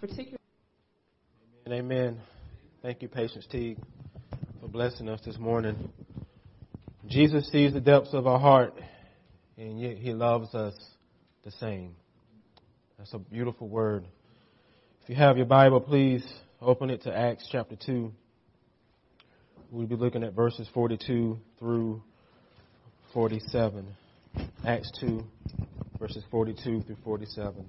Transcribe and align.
particularly. 0.00 0.38
And 1.66 1.74
amen. 1.74 2.18
Thank 2.82 3.02
you, 3.02 3.08
Patience 3.08 3.46
Teague, 3.50 3.78
for 4.60 4.68
blessing 4.68 5.08
us 5.08 5.20
this 5.24 5.38
morning. 5.38 5.92
Jesus 7.06 7.50
sees 7.52 7.74
the 7.74 7.80
depths 7.80 8.14
of 8.14 8.26
our 8.26 8.38
heart, 8.38 8.74
and 9.58 9.78
yet 9.78 9.98
He 9.98 10.12
loves 10.12 10.54
us 10.54 10.74
the 11.44 11.50
same. 11.52 11.94
That's 12.96 13.12
a 13.12 13.18
beautiful 13.18 13.68
word. 13.68 14.06
If 15.02 15.10
you 15.10 15.16
have 15.16 15.36
your 15.36 15.46
Bible, 15.46 15.80
please 15.80 16.26
open 16.62 16.88
it 16.88 17.02
to 17.02 17.16
Acts 17.16 17.46
chapter 17.52 17.76
2. 17.76 18.10
We'll 19.70 19.86
be 19.86 19.96
looking 19.96 20.24
at 20.24 20.32
verses 20.32 20.66
42 20.72 21.38
through 21.58 22.02
47. 23.12 23.86
Acts 24.66 24.90
2, 25.00 25.22
verses 25.98 26.24
42 26.30 26.82
through 26.82 26.96
47. 27.04 27.66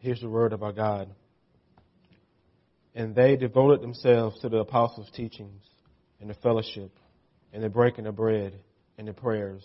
Here's 0.00 0.20
the 0.20 0.30
word 0.30 0.54
of 0.54 0.62
our 0.62 0.72
God. 0.72 1.10
And 2.94 3.14
they 3.14 3.36
devoted 3.36 3.82
themselves 3.82 4.40
to 4.40 4.48
the 4.48 4.58
apostles' 4.58 5.10
teachings 5.14 5.62
and 6.20 6.30
the 6.30 6.34
fellowship 6.34 6.90
and 7.52 7.62
the 7.62 7.68
breaking 7.68 8.06
of 8.06 8.16
bread 8.16 8.54
and 8.96 9.06
the 9.06 9.12
prayers. 9.12 9.62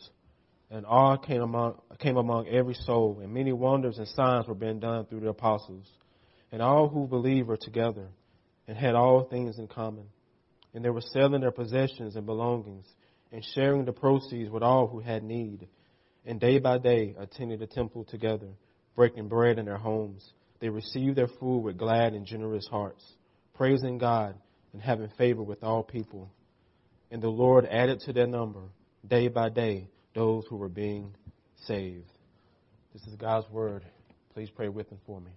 And 0.69 0.85
awe 0.85 1.15
came 1.15 1.41
among, 1.41 1.79
came 1.99 2.17
among 2.17 2.49
every 2.49 2.73
soul, 2.73 3.19
and 3.23 3.33
many 3.33 3.53
wonders 3.53 3.97
and 3.97 4.07
signs 4.09 4.45
were 4.45 4.55
being 4.55 4.79
done 4.79 5.05
through 5.05 5.21
the 5.21 5.29
apostles. 5.29 5.89
And 6.51 6.61
all 6.61 6.89
who 6.89 7.07
believed 7.07 7.47
were 7.47 7.57
together 7.57 8.07
and 8.67 8.77
had 8.77 8.93
all 8.93 9.23
things 9.23 9.57
in 9.57 9.67
common. 9.67 10.05
And 10.73 10.83
they 10.83 10.89
were 10.89 11.01
selling 11.01 11.41
their 11.41 11.51
possessions 11.51 12.17
and 12.17 12.25
belongings 12.25 12.85
and 13.31 13.41
sharing 13.53 13.85
the 13.85 13.93
proceeds 13.93 14.49
with 14.49 14.63
all 14.63 14.87
who 14.87 14.99
had 14.99 15.23
need. 15.23 15.69
And 16.25 16.41
day 16.41 16.59
by 16.59 16.77
day 16.77 17.15
attended 17.17 17.59
the 17.59 17.67
temple 17.67 18.03
together, 18.03 18.49
breaking 18.95 19.27
bread 19.27 19.59
in 19.59 19.65
their 19.65 19.77
homes. 19.77 20.31
They 20.59 20.69
received 20.69 21.17
their 21.17 21.27
food 21.27 21.59
with 21.59 21.77
glad 21.77 22.13
and 22.13 22.25
generous 22.25 22.67
hearts, 22.67 23.03
praising 23.53 23.97
God 23.97 24.35
and 24.73 24.81
having 24.81 25.09
favor 25.17 25.43
with 25.43 25.63
all 25.63 25.83
people. 25.83 26.31
And 27.11 27.21
the 27.21 27.29
Lord 27.29 27.65
added 27.65 27.99
to 28.01 28.13
their 28.13 28.27
number, 28.27 28.61
day 29.07 29.27
by 29.27 29.49
day, 29.49 29.89
those 30.13 30.45
who 30.49 30.57
were 30.57 30.69
being 30.69 31.13
saved. 31.65 32.11
This 32.93 33.03
is 33.03 33.15
God's 33.15 33.49
word. 33.49 33.85
Please 34.33 34.49
pray 34.49 34.69
with 34.69 34.89
and 34.91 34.99
for 35.05 35.19
me. 35.19 35.31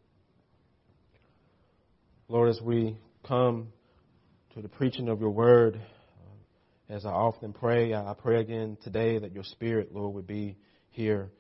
Lord, 2.29 2.51
as 2.51 2.61
we 2.61 2.97
come 3.27 3.69
to 4.55 4.63
the 4.63 4.69
preaching 4.69 5.09
of 5.09 5.21
your 5.21 5.31
word, 5.31 5.77
uh, 5.77 6.95
as 6.95 7.07
I 7.07 7.11
often 7.11 7.53
pray, 7.53 7.95
I 7.95 8.15
pray 8.17 8.41
again 8.41 8.77
today 8.83 9.19
that 9.19 9.33
your 9.33 9.45
spirit, 9.45 9.95
Lord, 9.95 10.15
would 10.15 10.27
be 10.27 10.57
here 10.91 11.31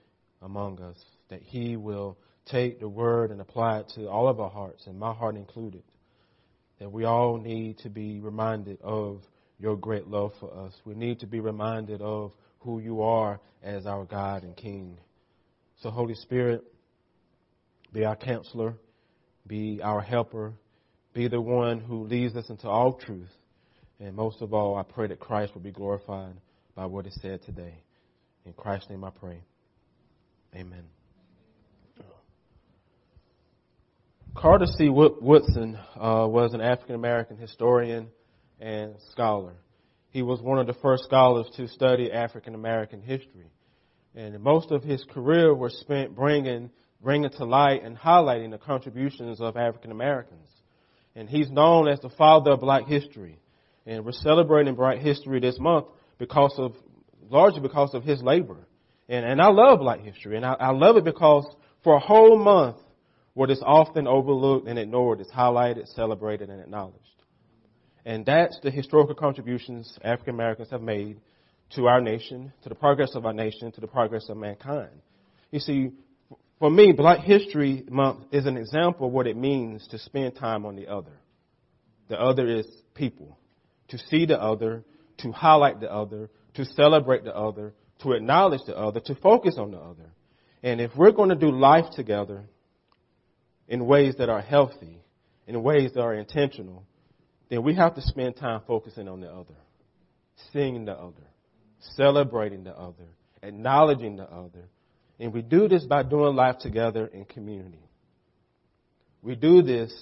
among 0.40 0.80
us, 0.80 0.96
that 1.28 1.42
he 1.42 1.76
will 1.76 2.18
take 2.46 2.80
the 2.80 2.88
word 2.88 3.30
and 3.30 3.40
apply 3.40 3.80
it 3.80 3.92
to 3.94 4.08
all 4.08 4.28
of 4.28 4.40
our 4.40 4.50
hearts, 4.50 4.86
and 4.86 4.98
my 4.98 5.12
heart 5.12 5.36
included, 5.36 5.82
that 6.78 6.90
we 6.90 7.04
all 7.04 7.36
need 7.36 7.78
to 7.78 7.90
be 7.90 8.20
reminded 8.20 8.80
of 8.82 9.22
your 9.58 9.76
great 9.76 10.06
love 10.06 10.32
for 10.40 10.52
us. 10.66 10.72
We 10.84 10.94
need 10.94 11.20
to 11.20 11.26
be 11.26 11.40
reminded 11.40 12.00
of 12.00 12.32
who 12.60 12.80
you 12.80 13.02
are 13.02 13.40
as 13.62 13.86
our 13.86 14.04
God 14.04 14.44
and 14.44 14.56
King. 14.56 14.98
So, 15.82 15.90
Holy 15.90 16.14
Spirit, 16.14 16.64
be 17.92 18.04
our 18.04 18.16
counselor, 18.16 18.74
be 19.46 19.80
our 19.82 20.00
helper, 20.00 20.54
be 21.12 21.28
the 21.28 21.40
one 21.40 21.80
who 21.80 22.04
leads 22.04 22.36
us 22.36 22.48
into 22.48 22.68
all 22.68 22.94
truth. 22.94 23.30
And 24.00 24.14
most 24.14 24.42
of 24.42 24.54
all, 24.54 24.76
I 24.76 24.82
pray 24.82 25.08
that 25.08 25.18
Christ 25.18 25.54
will 25.54 25.62
be 25.62 25.72
glorified 25.72 26.34
by 26.74 26.86
what 26.86 27.06
is 27.06 27.18
said 27.20 27.42
today. 27.42 27.82
In 28.44 28.52
Christ's 28.52 28.90
name 28.90 29.02
I 29.02 29.10
pray. 29.10 29.42
Amen. 30.54 30.97
Carter 34.40 34.66
G. 34.78 34.88
Woodson 34.88 35.76
uh, 35.96 36.24
was 36.30 36.54
an 36.54 36.60
African 36.60 36.94
American 36.94 37.36
historian 37.38 38.06
and 38.60 38.94
scholar. 39.10 39.54
He 40.10 40.22
was 40.22 40.40
one 40.40 40.60
of 40.60 40.68
the 40.68 40.74
first 40.74 41.02
scholars 41.02 41.46
to 41.56 41.66
study 41.66 42.12
African 42.12 42.54
American 42.54 43.02
history. 43.02 43.50
And 44.14 44.38
most 44.40 44.70
of 44.70 44.84
his 44.84 45.04
career 45.12 45.52
was 45.52 45.76
spent 45.80 46.14
bringing, 46.14 46.70
bringing 47.02 47.30
to 47.30 47.44
light 47.44 47.82
and 47.82 47.98
highlighting 47.98 48.52
the 48.52 48.58
contributions 48.58 49.40
of 49.40 49.56
African 49.56 49.90
Americans. 49.90 50.48
And 51.16 51.28
he's 51.28 51.50
known 51.50 51.88
as 51.88 51.98
the 51.98 52.10
father 52.10 52.52
of 52.52 52.60
black 52.60 52.86
history. 52.86 53.40
And 53.86 54.04
we're 54.04 54.12
celebrating 54.12 54.76
Black 54.76 54.98
History 54.98 55.40
this 55.40 55.58
month 55.58 55.86
because 56.18 56.54
of, 56.58 56.76
largely 57.28 57.60
because 57.60 57.92
of 57.92 58.04
his 58.04 58.22
labor. 58.22 58.68
And, 59.08 59.24
and 59.24 59.42
I 59.42 59.48
love 59.48 59.80
black 59.80 60.00
history. 60.00 60.36
And 60.36 60.46
I, 60.46 60.52
I 60.52 60.70
love 60.70 60.96
it 60.96 61.04
because 61.04 61.44
for 61.82 61.96
a 61.96 62.00
whole 62.00 62.38
month, 62.38 62.76
what 63.38 63.52
is 63.52 63.62
often 63.64 64.08
overlooked 64.08 64.66
and 64.66 64.80
ignored 64.80 65.20
is 65.20 65.28
highlighted, 65.28 65.86
celebrated, 65.94 66.50
and 66.50 66.60
acknowledged. 66.60 66.98
And 68.04 68.26
that's 68.26 68.58
the 68.64 68.70
historical 68.72 69.14
contributions 69.14 69.96
African 70.02 70.34
Americans 70.34 70.70
have 70.70 70.82
made 70.82 71.20
to 71.76 71.86
our 71.86 72.00
nation, 72.00 72.52
to 72.64 72.68
the 72.68 72.74
progress 72.74 73.14
of 73.14 73.26
our 73.26 73.32
nation, 73.32 73.70
to 73.70 73.80
the 73.80 73.86
progress 73.86 74.28
of 74.28 74.38
mankind. 74.38 74.90
You 75.52 75.60
see, 75.60 75.92
for 76.58 76.68
me, 76.68 76.90
Black 76.90 77.20
History 77.20 77.84
Month 77.88 78.24
is 78.32 78.46
an 78.46 78.56
example 78.56 79.06
of 79.06 79.12
what 79.12 79.28
it 79.28 79.36
means 79.36 79.86
to 79.92 80.00
spend 80.00 80.34
time 80.34 80.66
on 80.66 80.74
the 80.74 80.88
other. 80.88 81.12
The 82.08 82.20
other 82.20 82.48
is 82.48 82.66
people. 82.94 83.38
To 83.90 83.98
see 83.98 84.26
the 84.26 84.42
other, 84.42 84.82
to 85.18 85.30
highlight 85.30 85.78
the 85.78 85.92
other, 85.92 86.28
to 86.54 86.64
celebrate 86.64 87.22
the 87.22 87.36
other, 87.36 87.72
to 88.02 88.14
acknowledge 88.14 88.62
the 88.66 88.76
other, 88.76 88.98
to 88.98 89.14
focus 89.14 89.54
on 89.58 89.70
the 89.70 89.78
other. 89.78 90.10
And 90.64 90.80
if 90.80 90.90
we're 90.96 91.12
going 91.12 91.28
to 91.28 91.36
do 91.36 91.52
life 91.52 91.86
together 91.94 92.42
in 93.68 93.86
ways 93.86 94.14
that 94.18 94.28
are 94.28 94.40
healthy, 94.40 95.02
in 95.46 95.62
ways 95.62 95.92
that 95.94 96.00
are 96.00 96.14
intentional, 96.14 96.84
then 97.48 97.62
we 97.62 97.74
have 97.74 97.94
to 97.94 98.02
spend 98.02 98.36
time 98.36 98.62
focusing 98.66 99.08
on 99.08 99.20
the 99.20 99.28
other, 99.28 99.54
seeing 100.52 100.84
the 100.84 100.92
other, 100.92 101.26
celebrating 101.96 102.64
the 102.64 102.76
other, 102.76 103.06
acknowledging 103.42 104.16
the 104.16 104.24
other. 104.24 104.68
And 105.20 105.32
we 105.32 105.42
do 105.42 105.68
this 105.68 105.84
by 105.84 106.02
doing 106.02 106.34
life 106.34 106.58
together 106.58 107.06
in 107.06 107.24
community. 107.24 107.82
We 109.22 109.34
do 109.34 109.62
this 109.62 109.92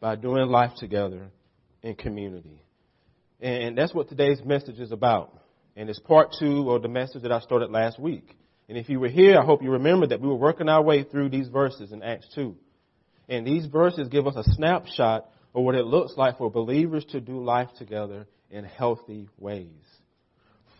by 0.00 0.16
doing 0.16 0.48
life 0.48 0.72
together 0.76 1.30
in 1.82 1.94
community. 1.94 2.62
And 3.40 3.76
that's 3.76 3.94
what 3.94 4.08
today's 4.08 4.40
message 4.44 4.78
is 4.78 4.92
about. 4.92 5.34
And 5.76 5.88
it's 5.88 5.98
part 5.98 6.34
two 6.38 6.70
of 6.70 6.82
the 6.82 6.88
message 6.88 7.22
that 7.22 7.32
I 7.32 7.40
started 7.40 7.70
last 7.70 7.98
week. 7.98 8.36
And 8.68 8.76
if 8.76 8.88
you 8.88 9.00
were 9.00 9.08
here, 9.08 9.38
I 9.38 9.44
hope 9.44 9.62
you 9.62 9.72
remember 9.72 10.06
that 10.08 10.20
we 10.20 10.28
were 10.28 10.36
working 10.36 10.68
our 10.68 10.82
way 10.82 11.02
through 11.04 11.30
these 11.30 11.48
verses 11.48 11.90
in 11.92 12.02
Acts 12.02 12.26
2. 12.34 12.54
And 13.30 13.46
these 13.46 13.66
verses 13.66 14.08
give 14.08 14.26
us 14.26 14.34
a 14.36 14.42
snapshot 14.54 15.30
of 15.54 15.62
what 15.62 15.76
it 15.76 15.86
looks 15.86 16.14
like 16.16 16.36
for 16.36 16.50
believers 16.50 17.04
to 17.12 17.20
do 17.20 17.42
life 17.42 17.68
together 17.78 18.26
in 18.50 18.64
healthy 18.64 19.28
ways. 19.38 19.68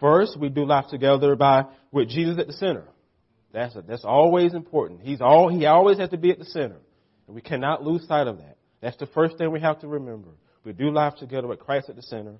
First, 0.00 0.38
we 0.38 0.48
do 0.48 0.64
life 0.66 0.86
together 0.90 1.36
by 1.36 1.64
with 1.92 2.08
Jesus 2.08 2.38
at 2.38 2.48
the 2.48 2.52
center. 2.52 2.84
That's 3.52 3.76
a, 3.76 3.82
that's 3.82 4.04
always 4.04 4.52
important. 4.52 5.00
He's 5.02 5.20
all 5.20 5.48
he 5.48 5.66
always 5.66 5.98
has 5.98 6.10
to 6.10 6.18
be 6.18 6.30
at 6.30 6.38
the 6.38 6.44
center, 6.44 6.78
and 7.26 7.34
we 7.36 7.40
cannot 7.40 7.84
lose 7.84 8.06
sight 8.06 8.26
of 8.26 8.38
that. 8.38 8.56
That's 8.80 8.96
the 8.96 9.06
first 9.06 9.38
thing 9.38 9.50
we 9.52 9.60
have 9.60 9.80
to 9.80 9.88
remember. 9.88 10.30
We 10.64 10.72
do 10.72 10.90
life 10.90 11.14
together 11.16 11.46
with 11.46 11.60
Christ 11.60 11.88
at 11.88 11.96
the 11.96 12.02
center. 12.02 12.36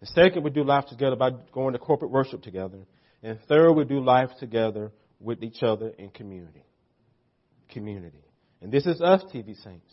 And 0.00 0.08
second, 0.10 0.42
we 0.42 0.50
do 0.50 0.64
life 0.64 0.86
together 0.86 1.16
by 1.16 1.30
going 1.52 1.74
to 1.74 1.78
corporate 1.78 2.10
worship 2.10 2.42
together. 2.42 2.78
And 3.22 3.38
third, 3.48 3.72
we 3.72 3.84
do 3.84 4.00
life 4.00 4.30
together 4.38 4.90
with 5.20 5.42
each 5.42 5.62
other 5.62 5.88
in 5.96 6.10
community. 6.10 6.64
Community. 7.70 8.23
And 8.64 8.72
this 8.72 8.86
is 8.86 9.02
us, 9.02 9.22
TVC 9.24 9.62
Saints. 9.62 9.92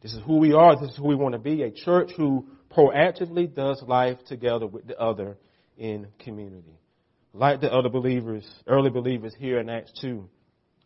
This 0.00 0.12
is 0.14 0.22
who 0.24 0.36
we 0.36 0.52
are. 0.52 0.80
This 0.80 0.90
is 0.90 0.96
who 0.96 1.08
we 1.08 1.16
want 1.16 1.32
to 1.32 1.40
be. 1.40 1.64
A 1.64 1.72
church 1.72 2.12
who 2.16 2.46
proactively 2.70 3.52
does 3.52 3.82
life 3.88 4.18
together 4.28 4.68
with 4.68 4.86
the 4.86 4.96
other 4.96 5.36
in 5.76 6.06
community. 6.20 6.78
Like 7.34 7.60
the 7.60 7.72
other 7.72 7.88
believers, 7.88 8.48
early 8.68 8.90
believers 8.90 9.34
here 9.36 9.58
in 9.58 9.68
Acts 9.68 9.90
2. 10.00 10.28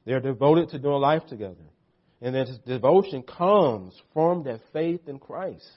They're 0.06 0.20
devoted 0.20 0.70
to 0.70 0.78
doing 0.78 1.02
life 1.02 1.26
together. 1.28 1.66
And 2.22 2.34
this 2.34 2.50
devotion 2.66 3.22
comes 3.24 3.94
from 4.14 4.42
their 4.42 4.60
faith 4.72 5.02
in 5.06 5.18
Christ. 5.18 5.70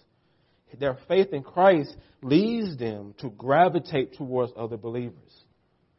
Their 0.79 0.97
faith 1.09 1.33
in 1.33 1.43
Christ 1.43 1.93
leads 2.21 2.77
them 2.77 3.13
to 3.19 3.29
gravitate 3.29 4.13
towards 4.13 4.53
other 4.55 4.77
believers. 4.77 5.43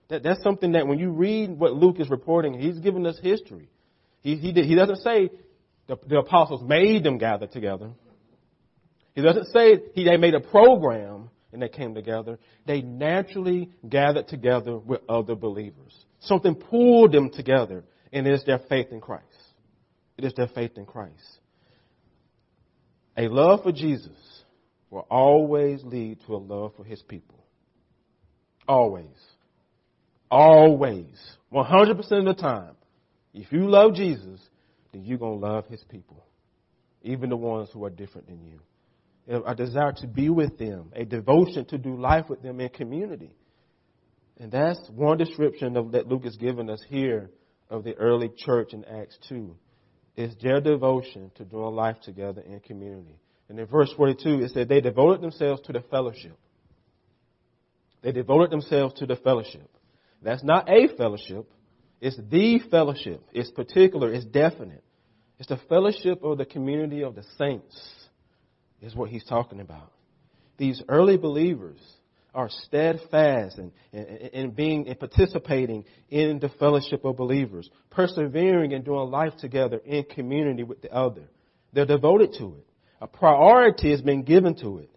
That, 0.08 0.22
that's 0.22 0.42
something 0.42 0.72
that 0.72 0.86
when 0.86 0.98
you 0.98 1.10
read 1.10 1.50
what 1.50 1.74
Luke 1.74 2.00
is 2.00 2.08
reporting, 2.08 2.58
he's 2.58 2.78
giving 2.78 3.04
us 3.06 3.18
history. 3.22 3.68
He, 4.26 4.34
he, 4.34 4.50
he 4.50 4.74
doesn't 4.74 5.02
say 5.02 5.30
the, 5.86 5.96
the 6.04 6.18
apostles 6.18 6.60
made 6.60 7.04
them 7.04 7.16
gather 7.16 7.46
together. 7.46 7.90
He 9.14 9.22
doesn't 9.22 9.46
say 9.52 9.80
he, 9.94 10.02
they 10.02 10.16
made 10.16 10.34
a 10.34 10.40
program 10.40 11.30
and 11.52 11.62
they 11.62 11.68
came 11.68 11.94
together. 11.94 12.40
They 12.66 12.82
naturally 12.82 13.70
gathered 13.88 14.26
together 14.26 14.78
with 14.78 15.02
other 15.08 15.36
believers. 15.36 15.94
Something 16.18 16.56
pulled 16.56 17.12
them 17.12 17.30
together, 17.30 17.84
and 18.12 18.26
it 18.26 18.34
is 18.34 18.42
their 18.44 18.58
faith 18.68 18.88
in 18.90 19.00
Christ. 19.00 19.24
It 20.18 20.24
is 20.24 20.34
their 20.34 20.48
faith 20.48 20.72
in 20.76 20.86
Christ. 20.86 21.38
A 23.16 23.28
love 23.28 23.62
for 23.62 23.70
Jesus 23.70 24.42
will 24.90 25.06
always 25.08 25.84
lead 25.84 26.18
to 26.26 26.34
a 26.34 26.38
love 26.38 26.72
for 26.76 26.82
his 26.82 27.00
people. 27.00 27.44
Always. 28.66 29.06
Always. 30.28 31.14
100% 31.52 31.98
of 32.00 32.24
the 32.24 32.34
time. 32.34 32.74
If 33.36 33.52
you 33.52 33.68
love 33.68 33.94
Jesus, 33.94 34.40
then 34.92 35.04
you're 35.04 35.18
going 35.18 35.38
to 35.38 35.46
love 35.46 35.66
his 35.66 35.84
people, 35.90 36.24
even 37.02 37.28
the 37.28 37.36
ones 37.36 37.68
who 37.70 37.84
are 37.84 37.90
different 37.90 38.28
than 38.28 38.42
you. 38.42 38.60
A 39.44 39.54
desire 39.54 39.92
to 39.98 40.06
be 40.06 40.30
with 40.30 40.56
them, 40.56 40.90
a 40.94 41.04
devotion 41.04 41.66
to 41.66 41.76
do 41.78 42.00
life 42.00 42.30
with 42.30 42.42
them 42.42 42.60
in 42.60 42.70
community. 42.70 43.34
And 44.40 44.50
that's 44.50 44.80
one 44.88 45.18
description 45.18 45.76
of, 45.76 45.92
that 45.92 46.08
Luke 46.08 46.24
has 46.24 46.36
given 46.36 46.70
us 46.70 46.82
here 46.88 47.30
of 47.68 47.84
the 47.84 47.94
early 47.96 48.30
church 48.34 48.72
in 48.72 48.84
Acts 48.86 49.18
2. 49.28 49.54
Is 50.16 50.34
their 50.42 50.62
devotion 50.62 51.30
to 51.34 51.44
doing 51.44 51.74
life 51.74 51.96
together 52.02 52.40
in 52.40 52.60
community. 52.60 53.18
And 53.50 53.60
in 53.60 53.66
verse 53.66 53.92
42, 53.98 54.44
it 54.44 54.52
said 54.52 54.66
they 54.66 54.80
devoted 54.80 55.20
themselves 55.20 55.60
to 55.66 55.74
the 55.74 55.82
fellowship. 55.90 56.38
They 58.02 58.12
devoted 58.12 58.50
themselves 58.50 58.94
to 58.94 59.06
the 59.06 59.16
fellowship. 59.16 59.68
That's 60.22 60.42
not 60.42 60.70
a 60.70 60.88
fellowship. 60.96 61.50
It's 62.06 62.16
the 62.30 62.60
fellowship. 62.70 63.20
It's 63.32 63.50
particular. 63.50 64.12
It's 64.12 64.24
definite. 64.24 64.84
It's 65.40 65.48
the 65.48 65.58
fellowship 65.68 66.22
of 66.22 66.38
the 66.38 66.44
community 66.44 67.02
of 67.02 67.16
the 67.16 67.24
saints 67.36 67.76
is 68.80 68.94
what 68.94 69.10
he's 69.10 69.24
talking 69.24 69.58
about. 69.58 69.90
These 70.56 70.84
early 70.88 71.16
believers 71.16 71.80
are 72.32 72.48
steadfast 72.48 73.58
in, 73.58 73.72
in, 73.92 74.04
in 74.04 74.50
being 74.52 74.86
and 74.86 74.96
participating 75.00 75.84
in 76.08 76.38
the 76.38 76.48
fellowship 76.60 77.04
of 77.04 77.16
believers, 77.16 77.68
persevering 77.90 78.72
and 78.72 78.84
doing 78.84 79.10
life 79.10 79.32
together 79.40 79.80
in 79.84 80.04
community 80.04 80.62
with 80.62 80.82
the 80.82 80.92
other. 80.92 81.24
They're 81.72 81.86
devoted 81.86 82.34
to 82.38 82.54
it. 82.58 82.66
A 83.00 83.08
priority 83.08 83.90
has 83.90 84.00
been 84.00 84.22
given 84.22 84.54
to 84.60 84.78
it, 84.78 84.90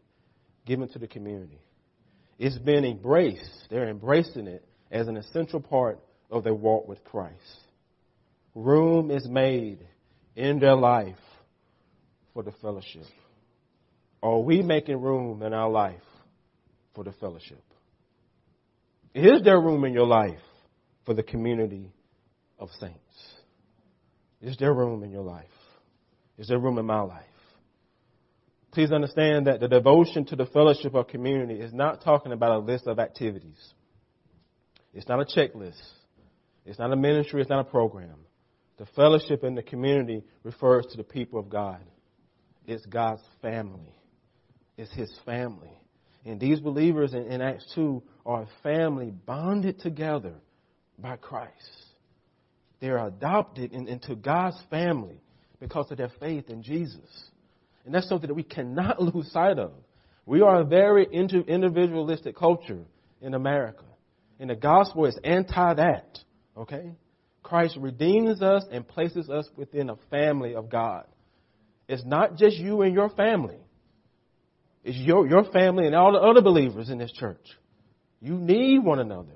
given 0.63 0.87
to 0.89 0.99
the 0.99 1.07
community. 1.07 1.59
It's 2.37 2.59
been 2.59 2.85
embraced. 2.85 3.65
They're 3.71 3.89
embracing 3.89 4.45
it 4.45 4.63
as 4.91 5.07
an 5.07 5.17
essential 5.17 5.59
part 5.59 5.99
of 6.29 6.43
their 6.43 6.53
walk 6.53 6.87
with 6.87 7.03
Christ. 7.03 7.35
Room 8.55 9.11
is 9.11 9.27
made 9.27 9.79
in 10.35 10.59
their 10.59 10.75
life 10.75 11.15
for 12.33 12.43
the 12.43 12.51
fellowship. 12.61 13.05
Are 14.21 14.39
we 14.39 14.61
making 14.61 15.01
room 15.01 15.41
in 15.43 15.53
our 15.53 15.69
life 15.69 16.01
for 16.93 17.03
the 17.03 17.13
fellowship? 17.13 17.63
Is 19.13 19.41
there 19.43 19.59
room 19.59 19.85
in 19.85 19.93
your 19.93 20.07
life 20.07 20.39
for 21.05 21.13
the 21.13 21.23
community 21.23 21.91
of 22.59 22.69
saints? 22.79 22.97
Is 24.41 24.57
there 24.57 24.73
room 24.73 25.03
in 25.03 25.11
your 25.11 25.23
life? 25.23 25.45
Is 26.37 26.47
there 26.47 26.59
room 26.59 26.77
in 26.77 26.85
my 26.85 27.01
life? 27.01 27.23
Please 28.71 28.91
understand 28.91 29.47
that 29.47 29.59
the 29.59 29.67
devotion 29.67 30.25
to 30.25 30.35
the 30.35 30.45
fellowship 30.45 30.93
of 30.93 31.07
community 31.07 31.59
is 31.59 31.73
not 31.73 32.03
talking 32.03 32.31
about 32.31 32.51
a 32.51 32.59
list 32.59 32.87
of 32.87 32.99
activities. 32.99 33.57
It's 34.93 35.07
not 35.07 35.19
a 35.19 35.25
checklist. 35.25 35.81
It's 36.69 36.77
not 36.77 36.93
a 36.93 36.95
ministry. 36.95 37.41
It's 37.41 37.49
not 37.49 37.67
a 37.67 37.69
program. 37.69 38.15
The 38.77 38.85
fellowship 38.95 39.43
in 39.43 39.55
the 39.55 39.63
community 39.63 40.23
refers 40.43 40.85
to 40.91 40.97
the 40.97 41.03
people 41.03 41.39
of 41.39 41.49
God. 41.49 41.81
It's 42.67 42.85
God's 42.85 43.23
family. 43.41 43.91
It's 44.77 44.93
His 44.93 45.11
family. 45.25 45.71
And 46.25 46.39
these 46.39 46.59
believers 46.59 47.13
in, 47.13 47.23
in 47.23 47.41
Acts 47.41 47.65
2 47.73 48.03
are 48.23 48.43
a 48.43 48.47
family 48.61 49.09
bonded 49.09 49.79
together 49.79 50.35
by 50.99 51.15
Christ. 51.15 51.51
They're 52.79 53.03
adopted 53.03 53.73
in, 53.73 53.87
into 53.87 54.15
God's 54.15 54.61
family 54.69 55.19
because 55.59 55.89
of 55.89 55.97
their 55.97 56.11
faith 56.19 56.49
in 56.49 56.61
Jesus. 56.61 57.29
And 57.83 57.95
that's 57.95 58.07
something 58.07 58.27
that 58.27 58.35
we 58.35 58.43
cannot 58.43 59.01
lose 59.01 59.31
sight 59.31 59.57
of. 59.57 59.71
We 60.27 60.41
are 60.41 60.61
a 60.61 60.65
very 60.65 61.07
individualistic 61.11 62.35
culture 62.35 62.85
in 63.21 63.33
America. 63.33 63.85
And 64.39 64.51
the 64.51 64.55
gospel 64.55 65.07
is 65.07 65.17
anti 65.23 65.73
that. 65.73 66.19
Okay? 66.59 66.91
Christ 67.41 67.77
redeems 67.79 68.41
us 68.41 68.65
and 68.71 68.87
places 68.87 69.29
us 69.29 69.47
within 69.55 69.89
a 69.89 69.95
family 70.09 70.55
of 70.55 70.69
God. 70.69 71.05
It's 71.87 72.03
not 72.05 72.35
just 72.35 72.57
you 72.57 72.81
and 72.81 72.93
your 72.93 73.09
family. 73.09 73.57
It's 74.83 74.97
your, 74.97 75.27
your 75.27 75.45
family 75.51 75.85
and 75.85 75.95
all 75.95 76.13
the 76.13 76.19
other 76.19 76.41
believers 76.41 76.89
in 76.89 76.97
this 76.97 77.11
church. 77.11 77.45
You 78.21 78.35
need 78.35 78.79
one 78.79 78.99
another. 78.99 79.31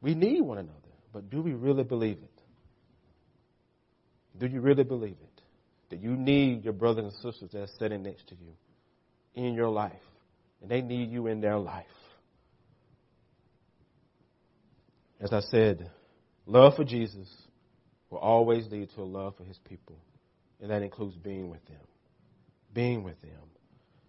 We 0.00 0.14
need 0.14 0.42
one 0.42 0.58
another. 0.58 0.74
But 1.12 1.30
do 1.30 1.42
we 1.42 1.54
really 1.54 1.84
believe 1.84 2.18
it? 2.18 2.42
Do 4.38 4.46
you 4.46 4.60
really 4.60 4.84
believe 4.84 5.16
it? 5.20 5.38
that 5.90 6.00
you 6.00 6.16
need 6.16 6.64
your 6.64 6.72
brothers 6.72 7.04
and 7.04 7.12
sisters 7.32 7.50
that 7.52 7.60
are 7.60 7.72
sitting 7.78 8.02
next 8.02 8.28
to 8.28 8.34
you 8.34 8.52
in 9.34 9.54
your 9.54 9.68
life, 9.68 9.92
and 10.60 10.70
they 10.70 10.80
need 10.82 11.10
you 11.10 11.26
in 11.26 11.40
their 11.40 11.58
life. 11.58 11.86
As 15.20 15.32
I 15.32 15.40
said, 15.40 15.90
love 16.46 16.76
for 16.76 16.84
Jesus 16.84 17.28
will 18.10 18.18
always 18.18 18.66
lead 18.70 18.90
to 18.94 19.02
a 19.02 19.04
love 19.04 19.36
for 19.36 19.44
his 19.44 19.58
people, 19.68 19.96
and 20.60 20.70
that 20.70 20.82
includes 20.82 21.16
being 21.16 21.50
with 21.50 21.64
them. 21.66 21.80
Being 22.72 23.02
with 23.02 23.20
them. 23.20 23.32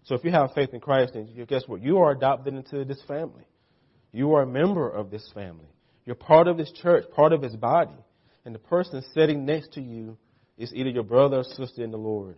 So 0.04 0.16
if 0.16 0.24
you 0.24 0.32
have 0.32 0.52
faith 0.54 0.70
in 0.74 0.80
Christ, 0.80 1.14
then 1.14 1.28
guess 1.48 1.64
what? 1.68 1.82
You 1.82 2.00
are 2.00 2.12
adopted 2.12 2.54
into 2.54 2.86
this 2.86 3.02
family. 3.08 3.46
You 4.12 4.34
are 4.34 4.44
a 4.44 4.48
member 4.48 4.90
of 4.90 5.12
this 5.12 5.30
family. 5.34 5.70
You're 6.06 6.16
part 6.16 6.48
of 6.48 6.58
this 6.58 6.72
church, 6.72 7.06
part 7.16 7.34
of 7.34 7.42
his 7.42 7.56
body. 7.56 7.94
And 8.46 8.56
the 8.56 8.60
person 8.60 9.04
sitting 9.14 9.46
next 9.46 9.74
to 9.74 9.82
you 9.82 10.18
is 10.58 10.74
either 10.74 10.90
your 10.90 11.04
brother 11.04 11.38
or 11.38 11.44
sister 11.44 11.84
in 11.84 11.92
the 11.92 11.98
Lord. 11.98 12.36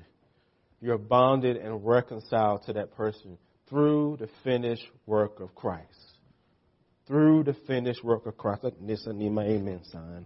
You're 0.81 0.97
bonded 0.97 1.57
and 1.57 1.85
reconciled 1.85 2.63
to 2.65 2.73
that 2.73 2.95
person 2.95 3.37
through 3.69 4.17
the 4.19 4.27
finished 4.43 4.85
work 5.05 5.39
of 5.39 5.55
Christ. 5.55 6.10
Through 7.07 7.43
the 7.43 7.55
finished 7.67 8.03
work 8.03 8.25
of 8.25 8.37
Christ. 8.37 8.65
This 8.81 9.05
I 9.07 9.13
need 9.13 9.31
my 9.31 9.43
amen 9.43 9.81
sign. 9.91 10.25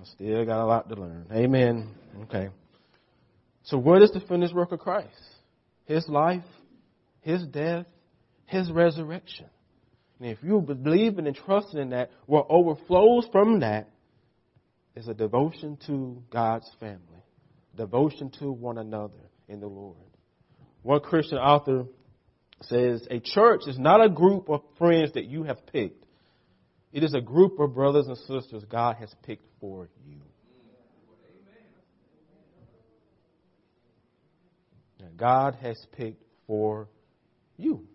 I 0.00 0.04
still 0.04 0.44
got 0.46 0.62
a 0.62 0.66
lot 0.66 0.88
to 0.88 0.94
learn. 0.94 1.26
Amen. 1.32 1.90
Okay. 2.22 2.48
So 3.64 3.76
what 3.76 4.02
is 4.02 4.10
the 4.12 4.20
finished 4.20 4.54
work 4.54 4.72
of 4.72 4.78
Christ? 4.78 5.08
His 5.84 6.08
life, 6.08 6.44
His 7.20 7.42
death, 7.46 7.86
His 8.46 8.70
resurrection. 8.70 9.46
And 10.18 10.30
if 10.30 10.38
you 10.42 10.60
believe 10.60 11.18
and 11.18 11.34
trust 11.34 11.74
in 11.74 11.90
that, 11.90 12.10
what 12.26 12.46
overflows 12.48 13.26
from 13.32 13.60
that 13.60 13.88
is 14.94 15.08
a 15.08 15.14
devotion 15.14 15.78
to 15.86 16.22
God's 16.30 16.70
family, 16.78 17.24
devotion 17.76 18.30
to 18.38 18.52
one 18.52 18.78
another 18.78 19.14
in 19.48 19.60
the 19.60 19.66
Lord. 19.66 19.96
One 20.82 21.00
Christian 21.00 21.38
author 21.38 21.86
says, 22.62 23.06
A 23.10 23.20
church 23.20 23.62
is 23.66 23.78
not 23.78 24.04
a 24.04 24.08
group 24.08 24.48
of 24.48 24.62
friends 24.78 25.12
that 25.14 25.24
you 25.24 25.44
have 25.44 25.66
picked. 25.66 26.04
It 26.92 27.04
is 27.04 27.14
a 27.14 27.20
group 27.20 27.60
of 27.60 27.74
brothers 27.74 28.06
and 28.08 28.16
sisters 28.16 28.64
God 28.68 28.96
has 28.96 29.14
picked 29.22 29.46
for 29.60 29.88
you. 30.06 30.20
God 35.20 35.56
has 35.60 35.78
picked 35.92 36.22
for 36.46 36.88
you. 37.58 37.86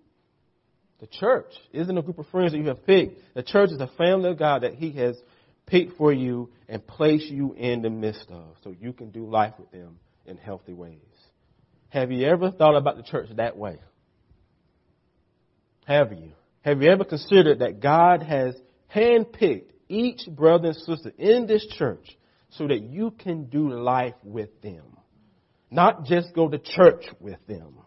The 0.99 1.07
church 1.07 1.51
isn't 1.73 1.97
a 1.97 2.01
group 2.03 2.19
of 2.19 2.27
friends 2.27 2.51
that 2.51 2.59
you 2.59 2.67
have 2.67 2.85
picked. 2.85 3.19
The 3.33 3.43
church 3.43 3.71
is 3.71 3.81
a 3.81 3.89
family 3.97 4.29
of 4.29 4.39
God 4.39 4.61
that 4.61 4.75
He 4.75 4.91
has 4.91 5.17
picked 5.65 5.97
for 5.97 6.13
you 6.13 6.51
and 6.69 6.85
placed 6.85 7.25
you 7.25 7.53
in 7.53 7.81
the 7.81 7.89
midst 7.89 8.27
of 8.29 8.55
so 8.63 8.73
you 8.79 8.93
can 8.93 9.09
do 9.09 9.25
life 9.27 9.55
with 9.57 9.71
them 9.71 9.97
in 10.27 10.37
healthy 10.37 10.73
ways. 10.73 10.99
Have 11.89 12.11
you 12.11 12.27
ever 12.27 12.51
thought 12.51 12.77
about 12.77 12.97
the 12.97 13.03
church 13.03 13.29
that 13.35 13.57
way? 13.57 13.79
Have 15.85 16.13
you? 16.13 16.33
Have 16.61 16.81
you 16.81 16.89
ever 16.89 17.03
considered 17.03 17.59
that 17.59 17.79
God 17.79 18.23
has 18.23 18.55
handpicked 18.93 19.71
each 19.87 20.27
brother 20.27 20.69
and 20.69 20.75
sister 20.77 21.11
in 21.17 21.45
this 21.45 21.65
church 21.77 22.05
so 22.49 22.67
that 22.67 22.81
you 22.81 23.11
can 23.11 23.45
do 23.45 23.69
life 23.69 24.15
with 24.23 24.61
them? 24.61 24.97
Not 25.69 26.05
just 26.05 26.33
go 26.33 26.49
to 26.49 26.57
church 26.57 27.05
with 27.19 27.37
them. 27.47 27.79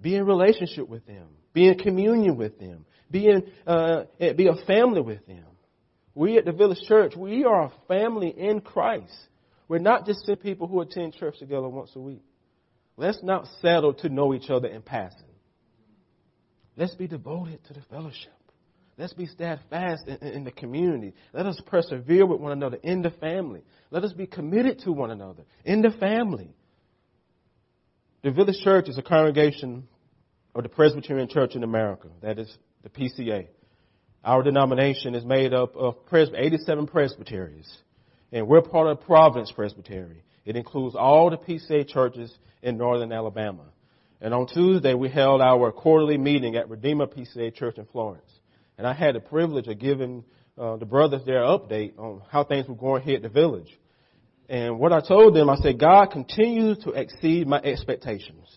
Be 0.00 0.14
in 0.14 0.26
relationship 0.26 0.88
with 0.88 1.06
them. 1.06 1.26
Be 1.52 1.66
in 1.68 1.78
communion 1.78 2.36
with 2.36 2.58
them. 2.60 2.84
Be 3.10 3.26
in, 3.26 3.50
uh, 3.66 4.04
be 4.18 4.46
a 4.46 4.64
family 4.66 5.00
with 5.00 5.26
them. 5.26 5.44
We 6.14 6.36
at 6.38 6.44
the 6.44 6.52
Village 6.52 6.82
Church, 6.86 7.14
we 7.16 7.44
are 7.44 7.64
a 7.64 7.72
family 7.88 8.28
in 8.28 8.60
Christ. 8.60 9.12
We're 9.66 9.78
not 9.78 10.06
just 10.06 10.30
people 10.42 10.66
who 10.66 10.80
attend 10.80 11.14
church 11.14 11.38
together 11.38 11.68
once 11.68 11.90
a 11.96 12.00
week. 12.00 12.22
Let's 12.96 13.22
not 13.22 13.46
settle 13.60 13.94
to 13.94 14.08
know 14.08 14.34
each 14.34 14.50
other 14.50 14.68
in 14.68 14.82
passing. 14.82 15.27
Let's 16.78 16.94
be 16.94 17.08
devoted 17.08 17.58
to 17.64 17.74
the 17.74 17.82
fellowship. 17.90 18.32
Let's 18.96 19.12
be 19.12 19.26
steadfast 19.26 20.06
in, 20.06 20.16
in, 20.28 20.44
the 20.44 20.52
community. 20.52 21.12
Let 21.32 21.46
us 21.46 21.60
persevere 21.66 22.24
with 22.24 22.40
one 22.40 22.52
another 22.52 22.78
in 22.82 23.02
the 23.02 23.10
family. 23.10 23.62
Let 23.90 24.04
us 24.04 24.12
be 24.12 24.26
committed 24.26 24.78
to 24.80 24.92
one 24.92 25.10
another 25.10 25.42
in 25.64 25.82
the 25.82 25.90
family. 25.90 26.50
The 28.22 28.30
Village 28.30 28.60
Church 28.62 28.88
is 28.88 28.96
a 28.96 29.02
congregation 29.02 29.88
of 30.54 30.62
the 30.62 30.68
Presbyterian 30.68 31.28
Church 31.28 31.56
in 31.56 31.64
America. 31.64 32.08
That 32.22 32.38
is 32.38 32.56
the 32.84 32.90
PCA. 32.90 33.48
Our 34.24 34.42
denomination 34.44 35.16
is 35.16 35.24
made 35.24 35.52
up 35.52 35.76
of 35.76 35.96
87 36.12 36.86
presbyteries, 36.86 37.68
and 38.32 38.46
we're 38.46 38.62
part 38.62 38.88
of 38.88 39.00
Providence 39.00 39.50
Presbytery. 39.50 40.22
It 40.44 40.56
includes 40.56 40.94
all 40.96 41.30
the 41.30 41.38
PCA 41.38 41.88
churches 41.88 42.32
in 42.62 42.76
northern 42.76 43.12
Alabama. 43.12 43.64
And 44.20 44.34
on 44.34 44.46
Tuesday, 44.48 44.94
we 44.94 45.08
held 45.08 45.40
our 45.40 45.70
quarterly 45.70 46.18
meeting 46.18 46.56
at 46.56 46.68
Redeemer 46.68 47.06
PCA 47.06 47.54
Church 47.54 47.78
in 47.78 47.86
Florence. 47.86 48.30
And 48.76 48.86
I 48.86 48.92
had 48.92 49.14
the 49.14 49.20
privilege 49.20 49.68
of 49.68 49.78
giving 49.78 50.24
uh, 50.56 50.76
the 50.76 50.86
brothers 50.86 51.24
their 51.24 51.42
update 51.42 51.98
on 51.98 52.22
how 52.30 52.44
things 52.44 52.66
were 52.68 52.74
going 52.74 53.02
here 53.02 53.16
at 53.16 53.22
the 53.22 53.28
village. 53.28 53.78
And 54.48 54.78
what 54.78 54.92
I 54.92 55.00
told 55.00 55.36
them, 55.36 55.50
I 55.50 55.56
said, 55.56 55.78
God 55.78 56.06
continues 56.10 56.78
to 56.78 56.90
exceed 56.90 57.46
my 57.46 57.58
expectations 57.58 58.48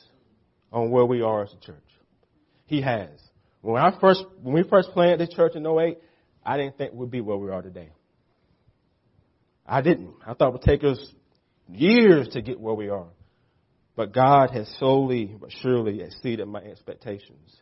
on 0.71 0.89
where 0.89 1.05
we 1.05 1.21
are 1.21 1.43
as 1.43 1.53
a 1.53 1.65
church. 1.65 1.77
He 2.65 2.81
has. 2.81 3.09
When 3.61 3.81
I 3.81 3.91
first, 3.99 4.23
when 4.41 4.55
we 4.55 4.63
first 4.63 4.91
planted 4.91 5.19
this 5.19 5.35
church 5.35 5.55
in 5.55 5.65
08, 5.65 5.97
I 6.43 6.57
didn't 6.57 6.77
think 6.77 6.93
we'd 6.93 7.11
be 7.11 7.21
where 7.21 7.37
we 7.37 7.51
are 7.51 7.61
today. 7.61 7.89
I 9.67 9.81
didn't. 9.81 10.15
I 10.25 10.33
thought 10.33 10.49
it 10.49 10.53
would 10.53 10.61
take 10.63 10.83
us 10.83 10.97
years 11.69 12.29
to 12.29 12.41
get 12.41 12.59
where 12.59 12.73
we 12.73 12.89
are. 12.89 13.07
But 13.95 14.13
God 14.13 14.51
has 14.51 14.67
slowly 14.79 15.25
but 15.39 15.51
surely 15.61 16.01
exceeded 16.01 16.47
my 16.47 16.61
expectations. 16.61 17.55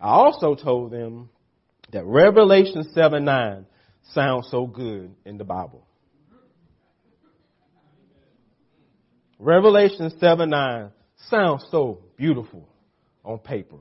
I 0.00 0.08
also 0.08 0.54
told 0.54 0.90
them 0.90 1.30
that 1.92 2.04
Revelation 2.04 2.84
7 2.94 3.24
9 3.24 3.66
sounds 4.12 4.48
so 4.50 4.66
good 4.66 5.14
in 5.24 5.38
the 5.38 5.44
Bible. 5.44 5.86
Revelation 9.38 10.12
7 10.18 10.50
9 10.50 10.90
sounds 11.28 11.64
so 11.70 12.00
beautiful 12.16 12.68
on 13.24 13.38
paper. 13.38 13.78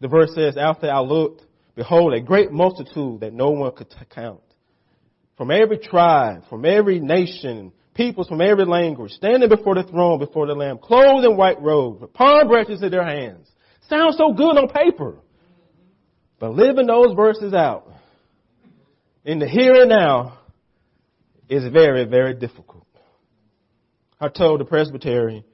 The 0.00 0.08
verse 0.08 0.34
says, 0.34 0.56
After 0.56 0.90
I 0.90 1.00
looked, 1.00 1.42
behold, 1.74 2.14
a 2.14 2.20
great 2.20 2.52
multitude 2.52 3.20
that 3.20 3.32
no 3.32 3.50
one 3.50 3.72
could 3.72 3.94
count. 4.10 4.40
From 5.36 5.50
every 5.50 5.78
tribe, 5.78 6.44
from 6.48 6.64
every 6.64 7.00
nation, 7.00 7.72
peoples 7.94 8.28
from 8.28 8.40
every 8.40 8.64
language, 8.64 9.12
standing 9.12 9.48
before 9.48 9.74
the 9.76 9.84
throne, 9.84 10.18
before 10.18 10.46
the 10.46 10.54
Lamb, 10.54 10.78
clothed 10.78 11.24
in 11.24 11.36
white 11.36 11.60
robes, 11.60 12.00
with 12.00 12.12
palm 12.12 12.48
branches 12.48 12.82
in 12.82 12.90
their 12.90 13.04
hands. 13.04 13.48
Sounds 13.88 14.16
so 14.16 14.32
good 14.32 14.56
on 14.56 14.68
paper. 14.68 15.16
But 16.38 16.52
living 16.52 16.86
those 16.86 17.14
verses 17.14 17.54
out 17.54 17.88
in 19.24 19.38
the 19.38 19.48
here 19.48 19.74
and 19.74 19.88
now 19.88 20.38
is 21.48 21.70
very, 21.72 22.04
very 22.04 22.34
difficult. 22.34 22.86
I 24.20 24.28
told 24.28 24.60
the 24.60 24.64
presbytery, 24.64 25.44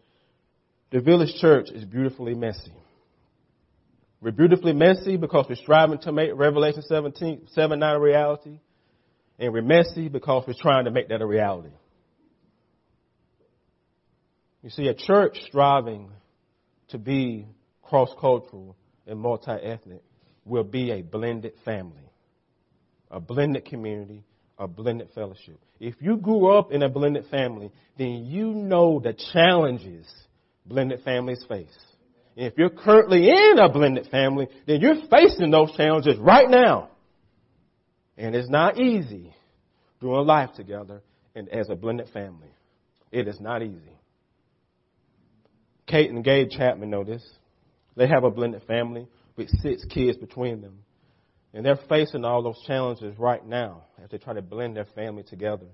the 0.91 1.01
village 1.01 1.35
church 1.41 1.71
is 1.71 1.85
beautifully 1.85 2.35
messy. 2.35 2.73
We're 4.21 4.33
beautifully 4.33 4.73
messy 4.73 5.17
because 5.17 5.47
we're 5.49 5.55
striving 5.57 5.99
to 6.01 6.13
make 6.13 6.31
Revelation 6.35 6.83
17, 6.83 7.49
7, 7.53 7.79
9 7.79 7.95
a 7.95 8.01
reality. 8.01 8.59
And 9.39 9.53
we're 9.53 9.63
messy 9.63 10.09
because 10.09 10.45
we're 10.47 10.55
trying 10.61 10.85
to 10.85 10.91
make 10.91 11.09
that 11.09 11.23
a 11.23 11.27
reality. 11.27 11.71
You 14.63 14.71
see, 14.71 14.89
a 14.89 14.95
church 14.95 15.39
striving 15.47 16.11
to 16.89 16.99
be 16.99 17.47
cross-cultural 17.83 18.77
and 19.07 19.19
multi-ethnic 19.19 20.03
will 20.45 20.65
be 20.65 20.91
a 20.91 21.03
blended 21.03 21.55
family, 21.65 22.11
a 23.11 23.21
blended 23.21 23.65
community, 23.65 24.23
a 24.59 24.69
blended 24.69 25.09
fellowship. 25.15 25.59
If 25.79 25.95
you 26.01 26.19
grew 26.19 26.51
up 26.51 26.73
in 26.73 26.83
a 26.83 26.89
blended 26.89 27.27
family, 27.31 27.71
then 27.97 28.27
you 28.27 28.53
know 28.53 29.01
the 29.01 29.15
challenges 29.33 30.07
blended 30.67 31.03
families 31.03 31.45
face. 31.49 31.77
If 32.37 32.55
you're 32.57 32.71
currently 32.71 33.29
in 33.29 33.59
a 33.59 33.69
blended 33.69 34.09
family, 34.11 34.49
then 34.67 34.81
you're 34.81 35.07
facing 35.11 35.51
those 35.51 35.73
challenges 35.77 36.17
right 36.19 36.49
now. 36.49 36.91
And 38.17 38.35
it's 38.35 38.49
not 38.49 38.79
easy 38.79 39.35
doing 40.01 40.27
life 40.27 40.51
together 40.55 41.03
and 41.35 41.49
as 41.49 41.69
a 41.71 41.75
blended 41.75 42.09
family. 42.11 42.49
It 43.11 43.27
is 43.27 43.41
not 43.41 43.63
easy. 43.63 43.97
Kate 45.91 46.11
and 46.11 46.23
Gabe 46.23 46.51
Chapman 46.51 46.89
know 46.89 47.03
this. 47.03 47.29
They 47.97 48.07
have 48.07 48.23
a 48.23 48.31
blended 48.31 48.63
family 48.63 49.09
with 49.37 49.49
six 49.61 49.85
kids 49.85 50.17
between 50.17 50.61
them. 50.61 50.79
And 51.53 51.67
they're 51.67 51.81
facing 51.89 52.25
all 52.25 52.45
those 52.45 52.63
challenges 52.65 53.19
right 53.19 53.45
now 53.45 53.83
as 54.03 54.09
they 54.11 54.19
try 54.19 54.35
to 54.35 54.43
blend 54.43 54.77
their 54.77 54.87
family 54.95 55.25
together. 55.25 55.67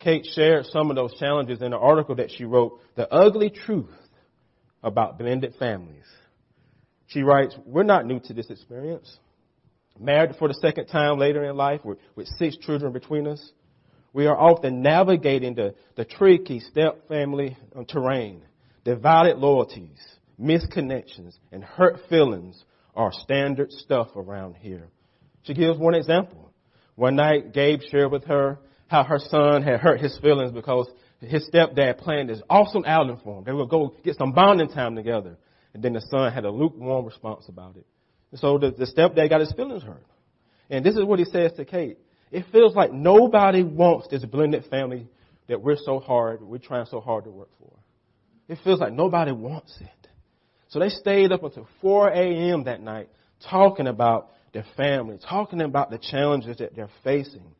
Kate 0.00 0.26
shared 0.34 0.64
some 0.66 0.88
of 0.88 0.96
those 0.96 1.14
challenges 1.18 1.60
in 1.60 1.66
an 1.66 1.74
article 1.74 2.14
that 2.16 2.30
she 2.30 2.44
wrote, 2.44 2.80
The 2.96 3.06
Ugly 3.12 3.50
Truth 3.50 3.90
About 4.82 5.18
Blended 5.18 5.54
Families. 5.58 6.06
She 7.08 7.22
writes, 7.22 7.54
We're 7.66 7.82
not 7.82 8.06
new 8.06 8.20
to 8.20 8.32
this 8.32 8.48
experience. 8.48 9.18
Married 10.00 10.36
for 10.38 10.48
the 10.48 10.54
second 10.54 10.86
time 10.86 11.18
later 11.18 11.44
in 11.44 11.54
life 11.54 11.84
with, 11.84 11.98
with 12.16 12.26
six 12.38 12.56
children 12.56 12.92
between 12.92 13.26
us, 13.26 13.52
we 14.14 14.26
are 14.26 14.36
often 14.36 14.80
navigating 14.80 15.54
the, 15.54 15.74
the 15.96 16.04
tricky 16.04 16.60
step 16.60 17.06
family 17.08 17.56
terrain. 17.88 18.42
Divided 18.84 19.38
loyalties, 19.38 19.98
misconnections, 20.40 21.36
and 21.50 21.64
hurt 21.64 22.00
feelings 22.08 22.62
are 22.94 23.12
standard 23.12 23.72
stuff 23.72 24.08
around 24.14 24.56
here. 24.56 24.88
She 25.42 25.54
gives 25.54 25.78
one 25.78 25.94
example. 25.94 26.52
One 26.94 27.16
night, 27.16 27.52
Gabe 27.52 27.80
shared 27.90 28.12
with 28.12 28.24
her 28.24 28.58
how 28.86 29.02
her 29.04 29.18
son 29.18 29.62
had 29.62 29.80
hurt 29.80 30.00
his 30.00 30.16
feelings 30.18 30.52
because 30.52 30.88
his 31.20 31.48
stepdad 31.52 31.98
planned 31.98 32.28
this 32.28 32.42
awesome 32.48 32.84
outing 32.86 33.18
for 33.24 33.38
him. 33.38 33.44
They 33.44 33.52
would 33.52 33.68
go 33.68 33.94
get 34.04 34.16
some 34.16 34.32
bonding 34.32 34.68
time 34.68 34.94
together. 34.94 35.36
And 35.72 35.82
then 35.82 35.94
the 35.94 36.02
son 36.10 36.32
had 36.32 36.44
a 36.44 36.50
lukewarm 36.50 37.04
response 37.04 37.46
about 37.48 37.76
it. 37.76 37.86
And 38.30 38.40
so 38.40 38.58
the, 38.58 38.70
the 38.70 38.86
stepdad 38.86 39.30
got 39.30 39.40
his 39.40 39.52
feelings 39.52 39.82
hurt. 39.82 40.04
And 40.70 40.84
this 40.84 40.96
is 40.96 41.04
what 41.04 41.18
he 41.18 41.24
says 41.24 41.52
to 41.56 41.64
Kate. 41.64 41.98
It 42.30 42.44
feels 42.52 42.74
like 42.74 42.92
nobody 42.92 43.62
wants 43.62 44.08
this 44.08 44.24
blended 44.24 44.66
family 44.66 45.08
that 45.48 45.60
we're 45.60 45.76
so 45.76 46.00
hard, 46.00 46.42
we're 46.42 46.58
trying 46.58 46.86
so 46.86 47.00
hard 47.00 47.24
to 47.24 47.30
work 47.30 47.50
for. 47.58 47.73
It 48.48 48.58
feels 48.62 48.80
like 48.80 48.92
nobody 48.92 49.32
wants 49.32 49.76
it. 49.80 50.08
So 50.68 50.78
they 50.80 50.88
stayed 50.88 51.32
up 51.32 51.42
until 51.42 51.68
4 51.80 52.08
a.m. 52.10 52.64
that 52.64 52.82
night 52.82 53.08
talking 53.48 53.86
about 53.86 54.30
their 54.52 54.64
family, 54.76 55.18
talking 55.18 55.60
about 55.60 55.90
the 55.90 55.98
challenges 55.98 56.58
that 56.58 56.74
they're 56.74 56.90
facing. 57.02 57.54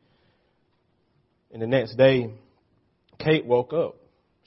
And 1.51 1.61
the 1.61 1.67
next 1.67 1.95
day, 1.95 2.33
Kate 3.19 3.45
woke 3.45 3.73
up. 3.73 3.95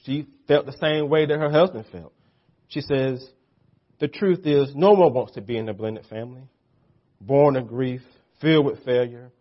She 0.05 0.27
felt 0.47 0.65
the 0.65 0.77
same 0.79 1.09
way 1.09 1.25
that 1.25 1.37
her 1.37 1.49
husband 1.49 1.85
felt. 1.91 2.13
She 2.67 2.81
says, 2.81 3.27
the 3.99 4.07
truth 4.07 4.45
is, 4.45 4.73
no 4.75 4.91
one 4.91 5.13
wants 5.13 5.33
to 5.33 5.41
be 5.41 5.57
in 5.57 5.67
a 5.67 5.73
blended 5.73 6.05
family. 6.05 6.43
Born 7.19 7.57
of 7.57 7.67
grief, 7.67 8.01
filled 8.41 8.65
with 8.65 8.83
failure. 8.85 9.31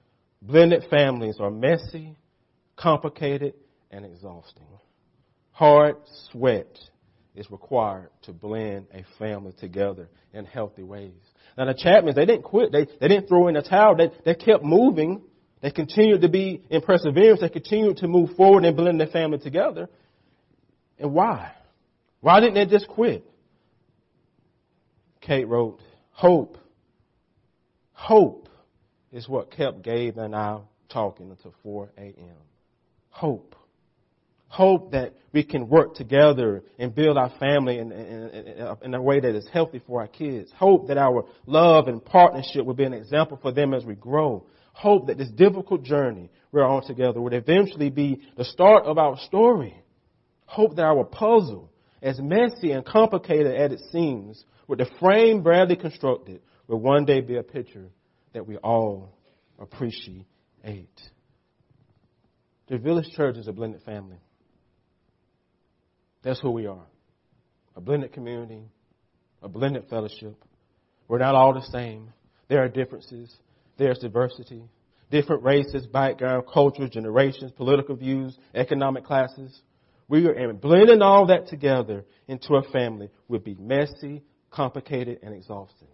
Blended 0.43 0.85
families 0.90 1.37
are 1.38 1.50
messy, 1.50 2.17
complicated, 2.76 3.55
and 3.90 4.05
exhausting. 4.05 4.67
Hard 5.58 5.96
sweat 6.30 6.78
is 7.34 7.50
required 7.50 8.10
to 8.22 8.32
blend 8.32 8.86
a 8.94 9.04
family 9.18 9.52
together 9.58 10.08
in 10.32 10.44
healthy 10.44 10.84
ways. 10.84 11.10
Now 11.56 11.64
the 11.64 11.74
Chapmans, 11.74 12.14
they 12.14 12.26
didn't 12.26 12.44
quit. 12.44 12.70
They, 12.70 12.86
they 13.00 13.08
didn't 13.08 13.26
throw 13.26 13.48
in 13.48 13.54
the 13.54 13.62
towel. 13.62 13.96
They, 13.96 14.12
they 14.24 14.36
kept 14.36 14.62
moving. 14.62 15.20
They 15.60 15.72
continued 15.72 16.20
to 16.20 16.28
be 16.28 16.62
in 16.70 16.80
perseverance. 16.82 17.40
They 17.40 17.48
continued 17.48 17.96
to 17.96 18.06
move 18.06 18.36
forward 18.36 18.64
and 18.64 18.76
blend 18.76 19.00
their 19.00 19.08
family 19.08 19.38
together. 19.38 19.88
And 20.96 21.12
why? 21.12 21.50
Why 22.20 22.38
didn't 22.38 22.54
they 22.54 22.66
just 22.66 22.86
quit? 22.86 23.28
Kate 25.20 25.48
wrote, 25.48 25.80
hope. 26.12 26.56
Hope 27.94 28.48
is 29.10 29.28
what 29.28 29.50
kept 29.50 29.82
Gabe 29.82 30.18
and 30.18 30.36
I 30.36 30.60
talking 30.88 31.32
until 31.32 31.52
4 31.64 31.88
a.m. 31.98 32.36
Hope 33.10 33.56
hope 34.49 34.93
that 34.93 35.14
we 35.33 35.45
can 35.45 35.69
work 35.69 35.95
together 35.95 36.64
and 36.78 36.95
build 36.95 37.17
our 37.17 37.31
family 37.38 37.78
in, 37.78 37.93
in, 37.93 38.76
in, 38.83 38.95
a 38.95 39.02
way 39.02 39.21
that 39.21 39.35
is 39.35 39.47
healthy 39.52 39.81
for 39.87 40.00
our 40.00 40.09
kids. 40.09 40.50
Hope 40.57 40.88
that 40.88 40.97
our 40.97 41.26
love 41.47 41.87
and 41.87 42.05
partnership 42.05 42.64
will 42.64 42.75
be 42.75 42.85
an 42.85 42.95
example 42.95 43.38
for 43.40 43.52
them 43.52 43.75
as 43.75 43.85
we 43.85 43.95
grow. 43.95 44.47
Hope 44.73 45.09
that 45.09 45.19
this 45.19 45.28
difficult 45.31 45.83
journey 45.83 46.31
we're 46.50 46.67
on 46.67 46.87
together 46.87 47.21
would 47.21 47.35
eventually 47.35 47.90
be 47.90 48.23
the 48.37 48.45
start 48.45 48.85
of 48.85 48.97
our 48.97 49.19
story. 49.26 49.75
Hope 50.47 50.76
that 50.76 50.85
our 50.85 51.05
puzzle, 51.05 51.71
as 52.02 52.19
messy 52.19 52.73
and 52.73 52.85
complicated 52.85 53.55
as 53.55 53.73
it 53.73 53.81
seems, 53.93 54.45
with 54.67 54.78
the 54.78 54.87
frame 54.99 55.43
badly 55.43 55.76
constructed, 55.76 56.40
will 56.69 56.81
one 56.81 57.05
day 57.05 57.21
be 57.21 57.37
a 57.37 57.43
picture 57.43 57.90
that 58.33 58.47
we 58.47 58.57
all 58.57 59.12
appreciate. 59.59 60.25
The 62.69 62.78
village 62.78 63.11
church 63.14 63.37
is 63.37 63.49
a 63.49 63.52
blended 63.52 63.83
family. 63.83 64.19
That's 66.22 66.40
who 66.40 66.50
we 66.50 66.66
are. 66.66 66.87
A 67.76 67.80
blended 67.80 68.12
community, 68.12 68.62
a 69.42 69.48
blended 69.48 69.84
fellowship. 69.88 70.37
We're 71.06 71.18
not 71.18 71.34
all 71.34 71.54
the 71.54 71.62
same. 71.62 72.12
There 72.48 72.62
are 72.62 72.68
differences. 72.68 73.34
There's 73.78 73.98
diversity. 73.98 74.62
Different 75.10 75.42
races, 75.42 75.87
background, 75.87 76.44
cultures, 76.52 76.90
generations, 76.90 77.52
political 77.52 77.96
views, 77.96 78.37
economic 78.54 79.04
classes. 79.04 79.60
We 80.08 80.26
are 80.26 80.32
and 80.32 80.60
blending 80.60 81.02
all 81.02 81.26
that 81.26 81.48
together 81.48 82.04
into 82.26 82.54
a 82.54 82.62
family 82.70 83.10
would 83.28 83.44
be 83.44 83.54
messy, 83.54 84.22
complicated, 84.50 85.20
and 85.22 85.34
exhausting. 85.34 85.88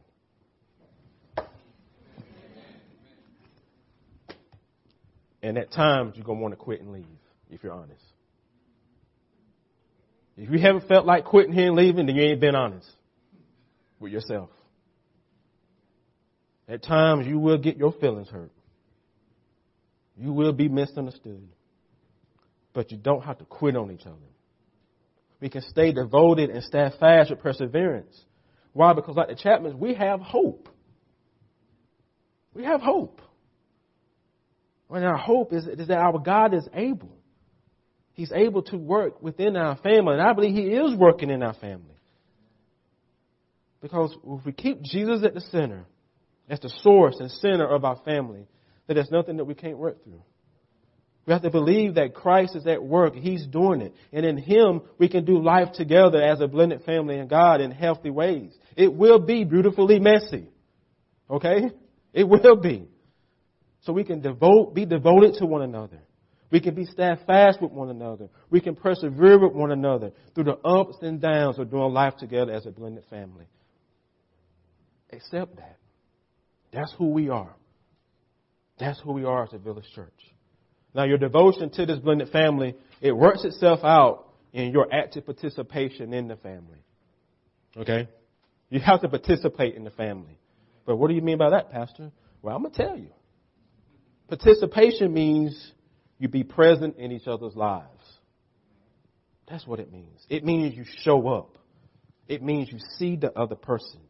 And 5.42 5.58
at 5.58 5.70
times 5.72 6.14
you're 6.16 6.24
going 6.24 6.38
to 6.38 6.42
want 6.42 6.52
to 6.52 6.56
quit 6.56 6.80
and 6.80 6.90
leave, 6.90 7.04
if 7.50 7.62
you're 7.62 7.72
honest. 7.74 8.13
If 10.36 10.50
you 10.50 10.58
haven't 10.58 10.88
felt 10.88 11.06
like 11.06 11.24
quitting 11.24 11.52
here 11.52 11.68
and 11.68 11.76
leaving, 11.76 12.06
then 12.06 12.16
you 12.16 12.22
ain't 12.22 12.40
been 12.40 12.56
honest 12.56 12.88
with 14.00 14.12
yourself. 14.12 14.50
At 16.68 16.82
times 16.82 17.26
you 17.26 17.38
will 17.38 17.58
get 17.58 17.76
your 17.76 17.92
feelings 17.92 18.28
hurt. 18.28 18.50
You 20.16 20.32
will 20.32 20.52
be 20.52 20.68
misunderstood. 20.68 21.48
but 22.72 22.90
you 22.90 22.98
don't 22.98 23.22
have 23.22 23.38
to 23.38 23.44
quit 23.44 23.76
on 23.76 23.92
each 23.92 24.04
other. 24.04 24.16
We 25.40 25.48
can 25.48 25.62
stay 25.62 25.92
devoted 25.92 26.50
and 26.50 26.62
stand 26.64 26.94
fast 26.98 27.30
with 27.30 27.40
perseverance. 27.40 28.20
Why? 28.72 28.92
Because 28.92 29.14
like 29.14 29.28
the 29.28 29.34
Chapmans, 29.34 29.76
we 29.76 29.94
have 29.94 30.20
hope. 30.20 30.68
We 32.52 32.64
have 32.64 32.80
hope. 32.80 33.20
And 34.90 35.04
our 35.04 35.16
hope 35.16 35.52
is, 35.52 35.66
is 35.66 35.88
that 35.88 35.98
our 35.98 36.18
God 36.18 36.54
is 36.54 36.68
able. 36.72 37.16
He's 38.14 38.32
able 38.32 38.62
to 38.62 38.76
work 38.76 39.20
within 39.22 39.56
our 39.56 39.76
family. 39.76 40.14
And 40.14 40.22
I 40.22 40.32
believe 40.32 40.54
He 40.54 40.70
is 40.70 40.96
working 40.96 41.30
in 41.30 41.42
our 41.42 41.54
family. 41.54 41.94
Because 43.80 44.16
if 44.24 44.46
we 44.46 44.52
keep 44.52 44.82
Jesus 44.82 45.22
at 45.24 45.34
the 45.34 45.40
center, 45.40 45.84
as 46.48 46.60
the 46.60 46.70
source 46.82 47.16
and 47.20 47.30
center 47.30 47.66
of 47.66 47.84
our 47.84 47.96
family, 48.04 48.46
then 48.86 48.96
there's 48.96 49.10
nothing 49.10 49.36
that 49.38 49.44
we 49.44 49.54
can't 49.54 49.78
work 49.78 50.02
through. 50.04 50.22
We 51.26 51.32
have 51.32 51.42
to 51.42 51.50
believe 51.50 51.94
that 51.94 52.14
Christ 52.14 52.54
is 52.54 52.66
at 52.66 52.82
work. 52.82 53.14
He's 53.14 53.46
doing 53.46 53.80
it. 53.80 53.94
And 54.12 54.26
in 54.26 54.36
Him, 54.36 54.82
we 54.98 55.08
can 55.08 55.24
do 55.24 55.42
life 55.42 55.72
together 55.72 56.22
as 56.22 56.40
a 56.40 56.46
blended 56.46 56.82
family 56.84 57.18
in 57.18 57.28
God 57.28 57.60
in 57.60 57.70
healthy 57.70 58.10
ways. 58.10 58.52
It 58.76 58.92
will 58.92 59.18
be 59.18 59.44
beautifully 59.44 59.98
messy. 59.98 60.48
Okay? 61.30 61.70
It 62.12 62.28
will 62.28 62.56
be. 62.56 62.88
So 63.82 63.92
we 63.92 64.04
can 64.04 64.20
devote, 64.20 64.74
be 64.74 64.84
devoted 64.84 65.34
to 65.38 65.46
one 65.46 65.62
another. 65.62 66.00
We 66.50 66.60
can 66.60 66.74
be 66.74 66.84
steadfast 66.84 67.60
with 67.60 67.72
one 67.72 67.90
another. 67.90 68.28
We 68.50 68.60
can 68.60 68.76
persevere 68.76 69.38
with 69.38 69.52
one 69.52 69.72
another 69.72 70.12
through 70.34 70.44
the 70.44 70.58
ups 70.58 70.98
and 71.02 71.20
downs 71.20 71.58
of 71.58 71.70
doing 71.70 71.92
life 71.92 72.16
together 72.16 72.52
as 72.52 72.66
a 72.66 72.70
blended 72.70 73.04
family. 73.10 73.46
Accept 75.12 75.56
that. 75.56 75.78
That's 76.72 76.92
who 76.98 77.10
we 77.10 77.28
are. 77.28 77.54
That's 78.78 79.00
who 79.00 79.12
we 79.12 79.24
are 79.24 79.44
as 79.44 79.52
a 79.52 79.58
village 79.58 79.86
church. 79.94 80.12
Now, 80.94 81.04
your 81.04 81.18
devotion 81.18 81.70
to 81.70 81.86
this 81.86 81.98
blended 81.98 82.30
family, 82.30 82.76
it 83.00 83.12
works 83.12 83.44
itself 83.44 83.80
out 83.82 84.28
in 84.52 84.72
your 84.72 84.92
active 84.92 85.26
participation 85.26 86.12
in 86.12 86.28
the 86.28 86.36
family. 86.36 86.78
Okay? 87.76 88.08
You 88.70 88.80
have 88.80 89.00
to 89.02 89.08
participate 89.08 89.74
in 89.74 89.84
the 89.84 89.90
family. 89.90 90.38
But 90.86 90.96
what 90.96 91.08
do 91.08 91.14
you 91.14 91.22
mean 91.22 91.38
by 91.38 91.50
that, 91.50 91.72
Pastor? 91.72 92.12
Well, 92.42 92.54
I'm 92.54 92.62
going 92.62 92.74
to 92.74 92.82
tell 92.82 92.96
you. 92.96 93.10
Participation 94.28 95.12
means 95.12 95.72
you 96.18 96.28
be 96.28 96.44
present 96.44 96.96
in 96.96 97.12
each 97.12 97.26
other's 97.26 97.56
lives. 97.56 97.88
That's 99.48 99.66
what 99.66 99.80
it 99.80 99.92
means. 99.92 100.20
It 100.28 100.44
means 100.44 100.74
you 100.74 100.84
show 101.02 101.28
up. 101.28 101.58
It 102.28 102.42
means 102.42 102.70
you 102.72 102.78
see 102.96 103.16
the 103.16 103.32
other 103.38 103.56
person. 103.56 104.00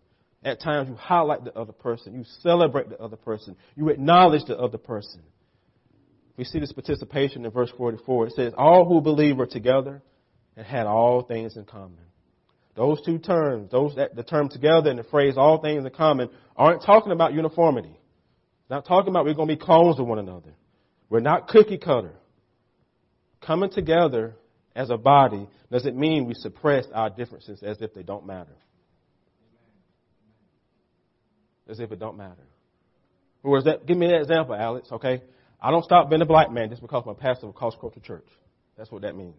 At 0.44 0.60
times 0.60 0.88
you 0.88 0.94
highlight 0.94 1.44
the 1.44 1.56
other 1.58 1.72
person. 1.72 2.14
You 2.14 2.24
celebrate 2.42 2.90
the 2.90 3.00
other 3.00 3.16
person. 3.16 3.56
You 3.74 3.88
acknowledge 3.88 4.44
the 4.46 4.58
other 4.58 4.78
person. 4.78 5.22
We 6.36 6.44
see 6.44 6.58
this 6.58 6.72
participation 6.72 7.44
in 7.44 7.50
verse 7.50 7.70
44. 7.76 8.26
It 8.26 8.32
says, 8.34 8.52
All 8.56 8.84
who 8.84 9.00
believe 9.00 9.36
were 9.36 9.46
together 9.46 10.02
and 10.56 10.66
had 10.66 10.86
all 10.86 11.22
things 11.22 11.56
in 11.56 11.64
common. 11.64 11.98
Those 12.76 13.00
two 13.04 13.18
terms, 13.18 13.70
those 13.70 13.94
that 13.96 14.16
the 14.16 14.24
term 14.24 14.48
together 14.48 14.90
and 14.90 14.98
the 14.98 15.04
phrase 15.04 15.34
all 15.36 15.60
things 15.60 15.84
in 15.84 15.90
common 15.92 16.28
aren't 16.56 16.82
talking 16.82 17.12
about 17.12 17.32
uniformity. 17.32 17.96
Not 18.68 18.86
talking 18.86 19.10
about 19.10 19.24
we're 19.24 19.34
going 19.34 19.48
to 19.48 19.54
be 19.54 19.60
clones 19.60 20.00
of 20.00 20.06
one 20.06 20.18
another. 20.18 20.54
We're 21.14 21.20
not 21.20 21.46
cookie 21.46 21.78
cutter. 21.78 22.10
Coming 23.40 23.70
together 23.70 24.34
as 24.74 24.90
a 24.90 24.96
body 24.96 25.48
doesn't 25.70 25.96
mean 25.96 26.26
we 26.26 26.34
suppress 26.34 26.86
our 26.92 27.08
differences 27.08 27.62
as 27.62 27.80
if 27.80 27.94
they 27.94 28.02
don't 28.02 28.26
matter. 28.26 28.56
As 31.68 31.78
if 31.78 31.92
it 31.92 32.00
don't 32.00 32.16
matter. 32.16 32.42
Whereas 33.42 33.62
that, 33.62 33.86
give 33.86 33.96
me 33.96 34.08
that 34.08 34.22
example, 34.22 34.56
Alex, 34.56 34.88
okay? 34.90 35.22
I 35.62 35.70
don't 35.70 35.84
stop 35.84 36.10
being 36.10 36.20
a 36.20 36.26
black 36.26 36.50
man 36.50 36.68
just 36.68 36.82
because 36.82 37.04
I'm 37.06 37.14
pastor 37.14 37.46
of 37.46 37.50
a 37.50 37.52
cross 37.52 37.76
culture 37.80 38.00
church. 38.00 38.26
That's 38.76 38.90
what 38.90 39.02
that 39.02 39.14
means. 39.14 39.36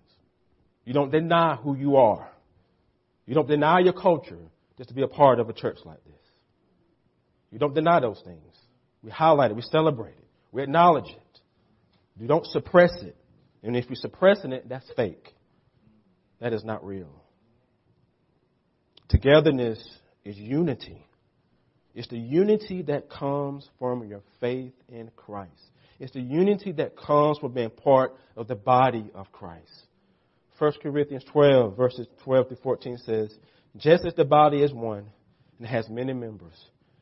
You 0.85 0.93
don't 0.93 1.11
deny 1.11 1.55
who 1.55 1.75
you 1.75 1.97
are. 1.97 2.31
You 3.25 3.35
don't 3.35 3.49
deny 3.49 3.79
your 3.79 3.91
culture 3.91 4.39
just 4.77 4.87
to 4.87 4.95
be 4.95 5.01
a 5.01 5.09
part 5.09 5.41
of 5.41 5.49
a 5.49 5.53
church 5.53 5.79
like 5.83 6.01
this. 6.05 6.21
You 7.51 7.59
don't 7.59 7.75
deny 7.75 7.99
those 7.99 8.21
things. 8.23 8.55
We 9.03 9.11
highlight 9.11 9.51
it. 9.51 9.55
We 9.55 9.61
celebrate 9.63 10.11
it. 10.11 10.27
We 10.53 10.63
acknowledge 10.63 11.09
it. 11.09 11.19
You 12.19 12.27
don't 12.27 12.45
suppress 12.45 12.91
it. 13.01 13.15
And 13.63 13.75
if 13.75 13.85
you're 13.89 13.95
suppressing 13.95 14.53
it, 14.53 14.69
that's 14.69 14.89
fake. 14.95 15.33
That 16.39 16.53
is 16.53 16.63
not 16.63 16.85
real. 16.85 17.23
Togetherness 19.09 19.83
is 20.23 20.37
unity. 20.37 21.05
It's 21.93 22.07
the 22.09 22.17
unity 22.17 22.81
that 22.83 23.09
comes 23.09 23.67
from 23.79 24.05
your 24.05 24.21
faith 24.39 24.73
in 24.89 25.09
Christ. 25.15 25.51
It's 25.99 26.11
the 26.11 26.21
unity 26.21 26.73
that 26.73 26.97
comes 26.97 27.37
from 27.39 27.53
being 27.53 27.69
part 27.69 28.15
of 28.35 28.47
the 28.47 28.55
body 28.55 29.11
of 29.15 29.31
Christ. 29.31 29.71
1 30.59 30.73
Corinthians 30.81 31.23
12, 31.31 31.75
verses 31.75 32.07
12 32.23 32.49
to 32.49 32.55
14 32.57 32.97
says, 32.97 33.33
Just 33.77 34.05
as 34.05 34.13
the 34.13 34.25
body 34.25 34.61
is 34.61 34.73
one 34.73 35.05
and 35.57 35.67
has 35.67 35.89
many 35.89 36.13
members, 36.13 36.53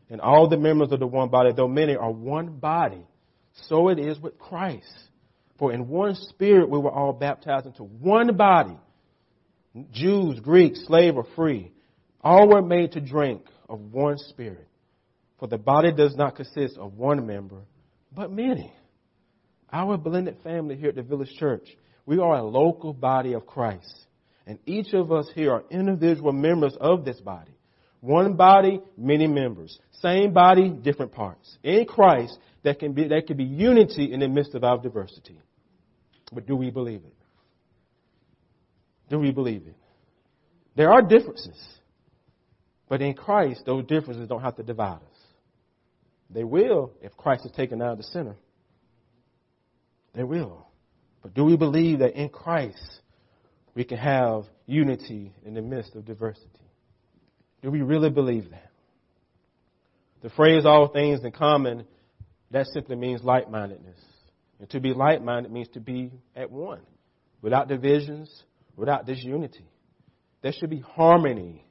and 0.09 0.21
all 0.21 0.47
the 0.47 0.57
members 0.57 0.91
of 0.91 0.99
the 0.99 1.07
one 1.07 1.29
body, 1.29 1.51
though 1.55 1.67
many, 1.67 1.95
are 1.95 2.11
one 2.11 2.57
body, 2.57 3.05
so 3.53 3.89
it 3.89 3.99
is 3.99 4.19
with 4.19 4.37
Christ. 4.37 4.93
For 5.57 5.71
in 5.71 5.87
one 5.87 6.15
spirit 6.15 6.69
we 6.69 6.79
were 6.79 6.91
all 6.91 7.13
baptized 7.13 7.65
into 7.65 7.83
one 7.83 8.35
body. 8.35 8.77
Jews, 9.91 10.39
Greeks, 10.39 10.85
slave 10.85 11.15
or 11.15 11.25
free, 11.35 11.71
all 12.21 12.47
were 12.47 12.61
made 12.61 12.93
to 12.93 13.01
drink 13.01 13.41
of 13.69 13.79
one 13.79 14.17
spirit. 14.17 14.67
For 15.39 15.47
the 15.47 15.57
body 15.57 15.91
does 15.91 16.15
not 16.15 16.35
consist 16.35 16.77
of 16.77 16.93
one 16.93 17.25
member, 17.25 17.61
but 18.11 18.31
many. 18.31 18.73
Our 19.71 19.97
blended 19.97 20.37
family 20.43 20.75
here 20.75 20.89
at 20.89 20.95
the 20.95 21.01
Village 21.01 21.33
Church, 21.37 21.67
we 22.05 22.19
are 22.19 22.35
a 22.35 22.43
local 22.43 22.93
body 22.93 23.33
of 23.33 23.45
Christ. 23.45 24.05
And 24.45 24.59
each 24.65 24.93
of 24.93 25.11
us 25.11 25.29
here 25.33 25.51
are 25.51 25.63
individual 25.71 26.33
members 26.33 26.75
of 26.79 27.05
this 27.05 27.19
body. 27.19 27.53
One 28.01 28.35
body, 28.35 28.81
many 28.97 29.27
members. 29.27 29.79
Same 30.01 30.33
body, 30.33 30.69
different 30.69 31.13
parts. 31.13 31.57
In 31.63 31.85
Christ, 31.85 32.37
there 32.63 32.73
can 32.73 32.93
be, 32.93 33.07
there 33.07 33.21
can 33.21 33.37
be 33.37 33.43
unity 33.43 34.11
in 34.11 34.19
the 34.21 34.27
midst 34.27 34.55
of 34.55 34.63
our 34.63 34.77
diversity. 34.77 35.39
But 36.31 36.47
do 36.47 36.55
we 36.55 36.71
believe 36.71 37.01
it? 37.05 37.13
Do 39.09 39.19
we 39.19 39.31
believe 39.31 39.67
it? 39.67 39.75
There 40.75 40.91
are 40.91 41.01
differences. 41.01 41.61
But 42.89 43.01
in 43.01 43.13
Christ, 43.13 43.63
those 43.65 43.85
differences 43.85 44.27
don't 44.27 44.41
have 44.41 44.55
to 44.55 44.63
divide 44.63 44.95
us. 44.95 45.19
They 46.29 46.43
will 46.43 46.91
if 47.01 47.15
Christ 47.15 47.45
is 47.45 47.51
taken 47.51 47.81
out 47.81 47.91
of 47.91 47.97
the 47.97 48.03
center. 48.05 48.35
They 50.15 50.23
will. 50.23 50.67
But 51.21 51.33
do 51.33 51.43
we 51.43 51.57
believe 51.57 51.99
that 51.99 52.15
in 52.15 52.29
Christ 52.29 53.01
we 53.75 53.83
can 53.83 53.97
have 53.97 54.43
unity 54.65 55.33
in 55.45 55.53
the 55.53 55.61
midst 55.61 55.95
of 55.95 56.05
diversity? 56.05 56.47
Do 57.61 57.71
we 57.71 57.81
really 57.81 58.09
believe 58.09 58.49
that? 58.51 58.71
The 60.21 60.29
phrase 60.29 60.65
all 60.65 60.87
things 60.87 61.23
in 61.23 61.31
common, 61.31 61.85
that 62.53 62.67
simply 62.67 62.95
means 62.95 63.23
like 63.23 63.49
mindedness. 63.49 63.99
And 64.59 64.69
to 64.69 64.79
be 64.79 64.93
like 64.93 65.21
minded 65.21 65.51
means 65.51 65.67
to 65.73 65.79
be 65.79 66.11
at 66.35 66.49
one, 66.49 66.81
without 67.41 67.67
divisions, 67.67 68.31
without 68.75 69.05
disunity. 69.05 69.67
There 70.41 70.53
should 70.53 70.69
be 70.69 70.79
harmony 70.79 71.65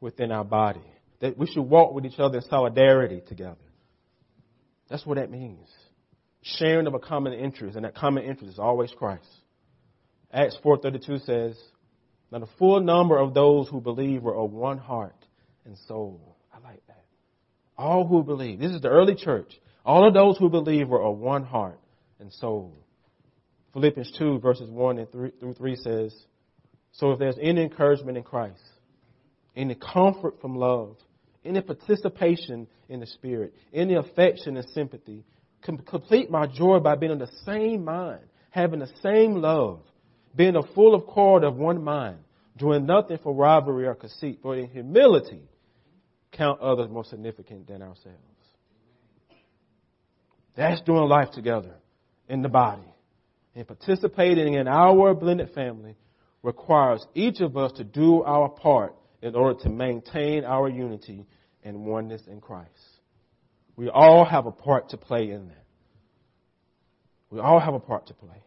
within 0.00 0.32
our 0.32 0.44
body. 0.44 0.82
That 1.20 1.38
we 1.38 1.46
should 1.46 1.62
walk 1.62 1.94
with 1.94 2.04
each 2.04 2.18
other 2.18 2.38
in 2.38 2.44
solidarity 2.44 3.22
together. 3.26 3.56
That's 4.88 5.06
what 5.06 5.16
that 5.16 5.30
means 5.30 5.68
sharing 6.42 6.86
of 6.86 6.94
a 6.94 6.98
common 6.98 7.32
interest, 7.32 7.76
and 7.76 7.84
that 7.84 7.94
common 7.94 8.24
interest 8.24 8.52
is 8.52 8.58
always 8.58 8.92
Christ. 8.96 9.26
Acts 10.32 10.56
4.32 10.64 11.24
says, 11.24 11.58
Now 12.30 12.40
the 12.40 12.48
full 12.58 12.80
number 12.80 13.18
of 13.18 13.34
those 13.34 13.68
who 13.68 13.80
believe 13.80 14.22
were 14.22 14.36
of 14.36 14.50
one 14.52 14.78
heart 14.78 15.16
and 15.64 15.76
soul. 15.86 16.36
I 16.52 16.58
like 16.58 16.84
that. 16.88 17.04
All 17.78 18.06
who 18.06 18.22
believe. 18.22 18.58
This 18.58 18.72
is 18.72 18.80
the 18.80 18.88
early 18.88 19.14
church. 19.14 19.52
All 19.84 20.06
of 20.06 20.14
those 20.14 20.38
who 20.38 20.48
believe 20.48 20.88
were 20.88 21.02
of 21.02 21.18
one 21.18 21.44
heart 21.44 21.78
and 22.20 22.32
soul. 22.32 22.74
Philippians 23.72 24.12
2 24.18 24.38
verses 24.38 24.70
1 24.70 24.98
and 24.98 25.10
3 25.10 25.30
through 25.40 25.54
3 25.54 25.76
says, 25.76 26.14
So 26.92 27.12
if 27.12 27.18
there's 27.18 27.38
any 27.40 27.62
encouragement 27.62 28.16
in 28.16 28.22
Christ, 28.22 28.60
any 29.56 29.74
comfort 29.74 30.40
from 30.40 30.56
love, 30.56 30.96
any 31.44 31.60
participation 31.60 32.68
in 32.88 33.00
the 33.00 33.06
Spirit, 33.06 33.54
any 33.72 33.94
affection 33.94 34.56
and 34.56 34.68
sympathy, 34.70 35.24
complete 35.62 36.30
my 36.30 36.46
joy 36.46 36.78
by 36.78 36.94
being 36.94 37.12
in 37.12 37.18
the 37.18 37.30
same 37.44 37.84
mind, 37.84 38.22
having 38.50 38.80
the 38.80 38.90
same 39.02 39.34
love, 39.36 39.80
being 40.36 40.56
a 40.56 40.62
full 40.74 40.94
accord 40.94 41.44
of 41.44 41.56
one 41.56 41.82
mind, 41.82 42.18
doing 42.56 42.86
nothing 42.86 43.18
for 43.22 43.34
rivalry 43.34 43.86
or 43.86 43.94
conceit, 43.94 44.40
but 44.42 44.58
in 44.58 44.68
humility 44.68 45.42
count 46.32 46.60
others 46.60 46.88
more 46.90 47.04
significant 47.04 47.66
than 47.66 47.82
ourselves. 47.82 48.31
That's 50.56 50.80
doing 50.82 51.08
life 51.08 51.30
together 51.32 51.74
in 52.28 52.42
the 52.42 52.48
body. 52.48 52.82
And 53.54 53.66
participating 53.66 54.54
in 54.54 54.68
our 54.68 55.14
blended 55.14 55.50
family 55.54 55.96
requires 56.42 57.04
each 57.14 57.40
of 57.40 57.56
us 57.56 57.72
to 57.72 57.84
do 57.84 58.22
our 58.22 58.48
part 58.48 58.94
in 59.20 59.34
order 59.34 59.58
to 59.60 59.68
maintain 59.68 60.44
our 60.44 60.68
unity 60.68 61.26
and 61.62 61.84
oneness 61.84 62.22
in 62.26 62.40
Christ. 62.40 62.70
We 63.76 63.88
all 63.88 64.24
have 64.24 64.46
a 64.46 64.52
part 64.52 64.90
to 64.90 64.96
play 64.96 65.30
in 65.30 65.48
that. 65.48 65.64
We 67.30 67.40
all 67.40 67.60
have 67.60 67.74
a 67.74 67.80
part 67.80 68.08
to 68.08 68.14
play. 68.14 68.42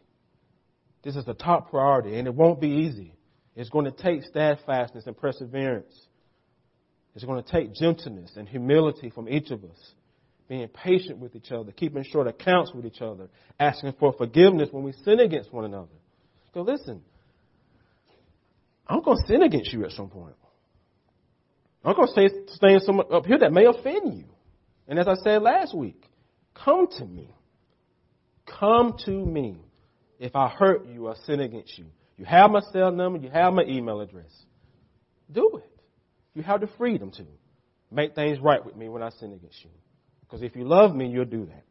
This 1.04 1.16
is 1.16 1.26
the 1.26 1.34
top 1.34 1.70
priority, 1.70 2.18
and 2.18 2.28
it 2.28 2.34
won't 2.34 2.60
be 2.60 2.68
easy. 2.68 3.14
It's 3.56 3.70
going 3.70 3.86
to 3.86 3.92
take 3.92 4.24
steadfastness 4.24 5.06
and 5.08 5.16
perseverance. 5.16 6.08
It's 7.16 7.24
going 7.24 7.42
to 7.42 7.50
take 7.50 7.74
gentleness 7.74 8.32
and 8.36 8.50
humility 8.50 9.10
from 9.10 9.30
each 9.30 9.50
of 9.52 9.64
us, 9.64 9.94
being 10.48 10.68
patient 10.68 11.18
with 11.18 11.36
each 11.36 11.52
other, 11.52 11.72
keeping 11.72 12.04
short 12.04 12.28
accounts 12.28 12.72
with 12.74 12.86
each 12.86 13.02
other, 13.02 13.30
asking 13.60 13.94
for 14.00 14.14
forgiveness 14.14 14.70
when 14.72 14.84
we 14.84 14.92
sin 15.04 15.20
against 15.20 15.52
one 15.52 15.66
another. 15.66 15.88
So 16.54 16.62
listen, 16.62 17.02
I'm 18.88 19.02
going 19.02 19.18
to 19.18 19.28
sin 19.28 19.42
against 19.42 19.74
you 19.74 19.86
at 19.86 19.92
some 19.92 20.10
point. 20.10 20.36
I'm 21.84 21.96
going 21.96 22.08
to 22.08 22.14
say 22.14 22.30
things 22.60 22.88
up 23.12 23.26
here 23.26 23.40
that 23.40 23.52
may 23.52 23.66
offend 23.66 24.18
you. 24.18 24.26
And 24.88 25.00
as 25.00 25.08
I 25.08 25.16
said 25.16 25.42
last 25.42 25.76
week, 25.76 26.04
come 26.54 26.88
to 26.98 27.06
me. 27.06 27.30
Come 28.60 28.96
to 29.06 29.12
me 29.12 29.58
if 30.20 30.36
I 30.36 30.48
hurt 30.48 30.88
you 30.88 31.08
or 31.08 31.16
sin 31.26 31.40
against 31.40 31.78
you. 31.78 31.86
You 32.18 32.26
have 32.26 32.52
my 32.52 32.62
cell 32.72 32.92
number, 32.92 33.20
you 33.20 33.30
have 33.30 33.54
my 33.54 33.64
email 33.64 34.00
address. 34.00 34.32
Do 35.32 35.60
it. 35.64 35.70
You 36.34 36.44
have 36.44 36.62
the 36.62 36.70
freedom 36.78 37.12
to 37.12 37.26
make 37.92 38.16
things 38.16 38.40
right 38.40 38.64
with 38.64 38.76
me 38.76 38.90
when 38.90 39.02
I 39.02 39.10
sin 39.10 39.34
against 39.34 39.64
you. 39.64 39.70
Because 40.26 40.42
if 40.42 40.56
you 40.56 40.66
love 40.66 40.96
me, 40.96 41.08
you'll 41.08 41.26
do 41.26 41.46
that. 41.46 41.64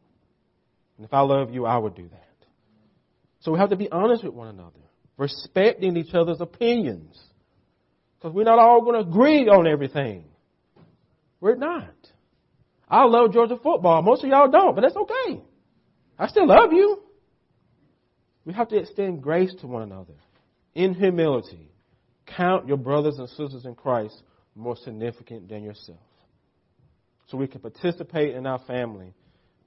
And 0.97 1.05
if 1.05 1.13
I 1.13 1.21
love 1.21 1.53
you, 1.53 1.65
I 1.65 1.77
will 1.77 1.89
do 1.89 2.07
that. 2.07 2.21
So 3.41 3.51
we 3.51 3.59
have 3.59 3.69
to 3.69 3.75
be 3.75 3.89
honest 3.91 4.23
with 4.23 4.33
one 4.33 4.47
another, 4.47 4.79
respecting 5.17 5.97
each 5.97 6.13
other's 6.13 6.41
opinions. 6.41 7.19
Because 8.17 8.33
we're 8.33 8.43
not 8.43 8.59
all 8.59 8.81
going 8.81 8.95
to 8.95 9.07
agree 9.07 9.47
on 9.47 9.67
everything. 9.67 10.25
We're 11.39 11.55
not. 11.55 11.93
I 12.89 13.03
love 13.03 13.33
Georgia 13.33 13.57
football. 13.61 14.01
Most 14.01 14.23
of 14.23 14.29
y'all 14.29 14.49
don't, 14.49 14.73
but 14.73 14.81
that's 14.81 14.95
okay. 14.95 15.41
I 16.17 16.27
still 16.27 16.47
love 16.47 16.71
you. 16.71 17.01
We 18.45 18.53
have 18.53 18.69
to 18.69 18.77
extend 18.77 19.21
grace 19.21 19.53
to 19.61 19.67
one 19.67 19.83
another 19.83 20.13
in 20.73 20.93
humility. 20.93 21.69
Count 22.25 22.67
your 22.67 22.77
brothers 22.77 23.17
and 23.17 23.27
sisters 23.29 23.65
in 23.65 23.75
Christ 23.75 24.21
more 24.55 24.75
significant 24.77 25.49
than 25.49 25.63
yourself. 25.63 25.99
So 27.27 27.37
we 27.37 27.47
can 27.47 27.61
participate 27.61 28.35
in 28.35 28.45
our 28.45 28.59
family 28.59 29.13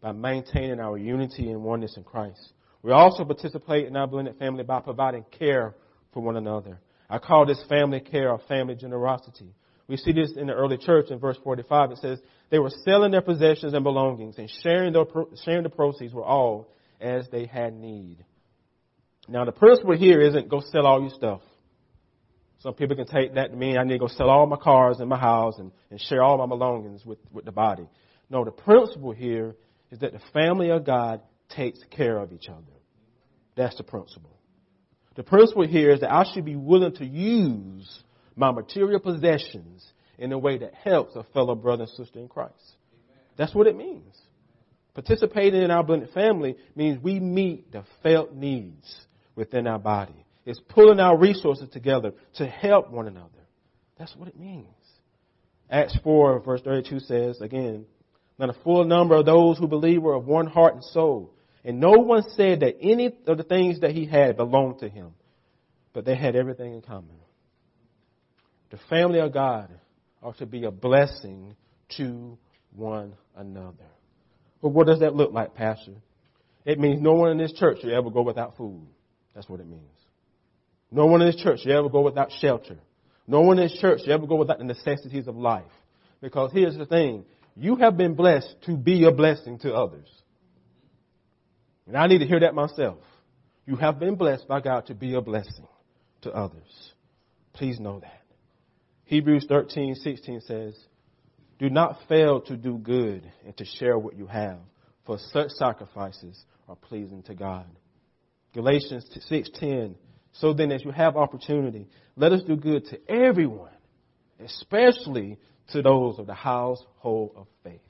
by 0.00 0.12
maintaining 0.12 0.80
our 0.80 0.96
unity 0.96 1.50
and 1.50 1.62
oneness 1.62 1.96
in 1.96 2.04
Christ. 2.04 2.52
We 2.82 2.92
also 2.92 3.24
participate 3.24 3.86
in 3.86 3.96
our 3.96 4.06
blended 4.06 4.38
family 4.38 4.62
by 4.62 4.80
providing 4.80 5.24
care 5.36 5.74
for 6.12 6.22
one 6.22 6.36
another. 6.36 6.78
I 7.10 7.18
call 7.18 7.46
this 7.46 7.62
family 7.68 8.00
care 8.00 8.30
or 8.30 8.40
family 8.48 8.76
generosity. 8.76 9.54
We 9.88 9.96
see 9.96 10.12
this 10.12 10.32
in 10.36 10.46
the 10.46 10.52
early 10.52 10.76
church 10.76 11.06
in 11.10 11.18
verse 11.18 11.38
45. 11.42 11.92
It 11.92 11.98
says, 11.98 12.20
they 12.50 12.58
were 12.58 12.70
selling 12.84 13.10
their 13.10 13.22
possessions 13.22 13.74
and 13.74 13.82
belongings 13.82 14.36
and 14.38 14.50
sharing, 14.62 14.92
their, 14.92 15.04
sharing 15.44 15.62
the 15.62 15.70
proceeds 15.70 16.14
with 16.14 16.24
all 16.24 16.68
as 17.00 17.26
they 17.32 17.46
had 17.46 17.74
need. 17.74 18.24
Now 19.28 19.44
the 19.44 19.52
principle 19.52 19.96
here 19.96 20.20
isn't 20.20 20.48
go 20.48 20.60
sell 20.60 20.86
all 20.86 21.00
your 21.00 21.10
stuff. 21.10 21.40
Some 22.60 22.74
people 22.74 22.96
can 22.96 23.06
take 23.06 23.34
that 23.34 23.50
to 23.50 23.56
mean 23.56 23.78
I 23.78 23.84
need 23.84 23.94
to 23.94 23.98
go 23.98 24.08
sell 24.08 24.30
all 24.30 24.46
my 24.46 24.56
cars 24.56 24.98
and 24.98 25.08
my 25.08 25.18
house 25.18 25.58
and, 25.58 25.70
and 25.90 26.00
share 26.00 26.22
all 26.22 26.38
my 26.38 26.46
belongings 26.46 27.04
with, 27.04 27.18
with 27.32 27.44
the 27.44 27.52
body. 27.52 27.86
No, 28.28 28.44
the 28.44 28.50
principle 28.50 29.12
here 29.12 29.54
is 29.90 30.00
that 30.00 30.12
the 30.12 30.20
family 30.32 30.70
of 30.70 30.84
God 30.84 31.20
takes 31.48 31.78
care 31.90 32.18
of 32.18 32.32
each 32.32 32.48
other. 32.48 32.62
That's 33.56 33.76
the 33.76 33.84
principle. 33.84 34.36
The 35.14 35.22
principle 35.22 35.66
here 35.66 35.90
is 35.90 36.00
that 36.00 36.12
I 36.12 36.24
should 36.32 36.44
be 36.44 36.56
willing 36.56 36.94
to 36.96 37.04
use 37.04 38.02
my 38.36 38.52
material 38.52 39.00
possessions 39.00 39.84
in 40.18 40.32
a 40.32 40.38
way 40.38 40.58
that 40.58 40.74
helps 40.74 41.16
a 41.16 41.24
fellow 41.32 41.54
brother 41.54 41.84
and 41.84 41.92
sister 41.92 42.18
in 42.18 42.28
Christ. 42.28 42.54
That's 43.36 43.54
what 43.54 43.66
it 43.66 43.76
means. 43.76 44.16
Participating 44.94 45.62
in 45.62 45.70
our 45.70 45.84
blended 45.84 46.10
family 46.10 46.56
means 46.74 47.02
we 47.02 47.20
meet 47.20 47.70
the 47.70 47.84
felt 48.02 48.34
needs 48.34 48.96
within 49.36 49.66
our 49.68 49.78
body. 49.78 50.24
It's 50.48 50.60
pulling 50.66 50.98
our 50.98 51.14
resources 51.14 51.68
together 51.68 52.14
to 52.36 52.46
help 52.46 52.90
one 52.90 53.06
another. 53.06 53.28
That's 53.98 54.16
what 54.16 54.28
it 54.28 54.38
means. 54.38 54.64
Acts 55.68 55.94
4 56.02 56.40
verse 56.40 56.62
32 56.62 57.00
says, 57.00 57.42
again, 57.42 57.84
now 58.38 58.46
the 58.46 58.56
full 58.64 58.86
number 58.86 59.14
of 59.16 59.26
those 59.26 59.58
who 59.58 59.68
believe 59.68 60.00
were 60.00 60.14
of 60.14 60.24
one 60.24 60.46
heart 60.46 60.72
and 60.72 60.82
soul. 60.82 61.34
And 61.66 61.80
no 61.80 61.90
one 61.90 62.22
said 62.30 62.60
that 62.60 62.76
any 62.80 63.14
of 63.26 63.36
the 63.36 63.42
things 63.42 63.80
that 63.80 63.90
he 63.90 64.06
had 64.06 64.38
belonged 64.38 64.78
to 64.78 64.88
him, 64.88 65.10
but 65.92 66.06
they 66.06 66.16
had 66.16 66.34
everything 66.34 66.72
in 66.72 66.80
common. 66.80 67.18
The 68.70 68.78
family 68.88 69.18
of 69.18 69.34
God 69.34 69.68
are 70.22 70.32
to 70.34 70.46
be 70.46 70.64
a 70.64 70.70
blessing 70.70 71.56
to 71.98 72.38
one 72.74 73.16
another. 73.36 73.84
But 74.62 74.70
what 74.70 74.86
does 74.86 75.00
that 75.00 75.14
look 75.14 75.30
like, 75.30 75.54
Pastor? 75.54 75.96
It 76.64 76.78
means 76.78 77.02
no 77.02 77.12
one 77.12 77.32
in 77.32 77.36
this 77.36 77.52
church 77.52 77.82
should 77.82 77.92
ever 77.92 78.08
go 78.08 78.22
without 78.22 78.56
food. 78.56 78.86
That's 79.34 79.46
what 79.46 79.60
it 79.60 79.66
means. 79.66 79.97
No 80.90 81.06
one 81.06 81.20
in 81.20 81.28
this 81.28 81.40
church 81.40 81.60
should 81.60 81.70
ever 81.70 81.88
go 81.88 82.00
without 82.00 82.30
shelter. 82.40 82.78
No 83.26 83.42
one 83.42 83.58
in 83.58 83.66
this 83.66 83.78
church 83.78 84.00
should 84.00 84.10
ever 84.10 84.26
go 84.26 84.36
without 84.36 84.58
the 84.58 84.64
necessities 84.64 85.28
of 85.28 85.36
life. 85.36 85.64
Because 86.20 86.50
here's 86.52 86.76
the 86.76 86.86
thing. 86.86 87.24
You 87.56 87.76
have 87.76 87.96
been 87.96 88.14
blessed 88.14 88.54
to 88.66 88.76
be 88.76 89.04
a 89.04 89.12
blessing 89.12 89.58
to 89.60 89.74
others. 89.74 90.08
And 91.86 91.96
I 91.96 92.06
need 92.06 92.18
to 92.18 92.26
hear 92.26 92.40
that 92.40 92.54
myself. 92.54 92.98
You 93.66 93.76
have 93.76 93.98
been 93.98 94.14
blessed 94.14 94.48
by 94.48 94.60
God 94.60 94.86
to 94.86 94.94
be 94.94 95.14
a 95.14 95.20
blessing 95.20 95.66
to 96.22 96.32
others. 96.32 96.92
Please 97.52 97.78
know 97.78 98.00
that. 98.00 98.22
Hebrews 99.04 99.46
13, 99.48 99.94
16 99.94 100.40
says, 100.42 100.78
Do 101.58 101.68
not 101.68 101.98
fail 102.08 102.40
to 102.42 102.56
do 102.56 102.78
good 102.78 103.30
and 103.44 103.56
to 103.56 103.64
share 103.64 103.98
what 103.98 104.16
you 104.16 104.26
have, 104.26 104.58
for 105.04 105.18
such 105.32 105.50
sacrifices 105.50 106.44
are 106.68 106.76
pleasing 106.76 107.22
to 107.24 107.34
God. 107.34 107.66
Galatians 108.54 109.06
6:10 109.30 109.94
So 110.40 110.52
then 110.52 110.72
as 110.72 110.84
you 110.84 110.90
have 110.90 111.16
opportunity 111.16 111.88
let 112.16 112.32
us 112.32 112.42
do 112.42 112.56
good 112.56 112.86
to 112.86 113.10
everyone 113.10 113.70
especially 114.44 115.38
to 115.72 115.82
those 115.82 116.18
of 116.18 116.26
the 116.26 116.34
household 116.34 117.32
of 117.36 117.46
faith. 117.62 117.80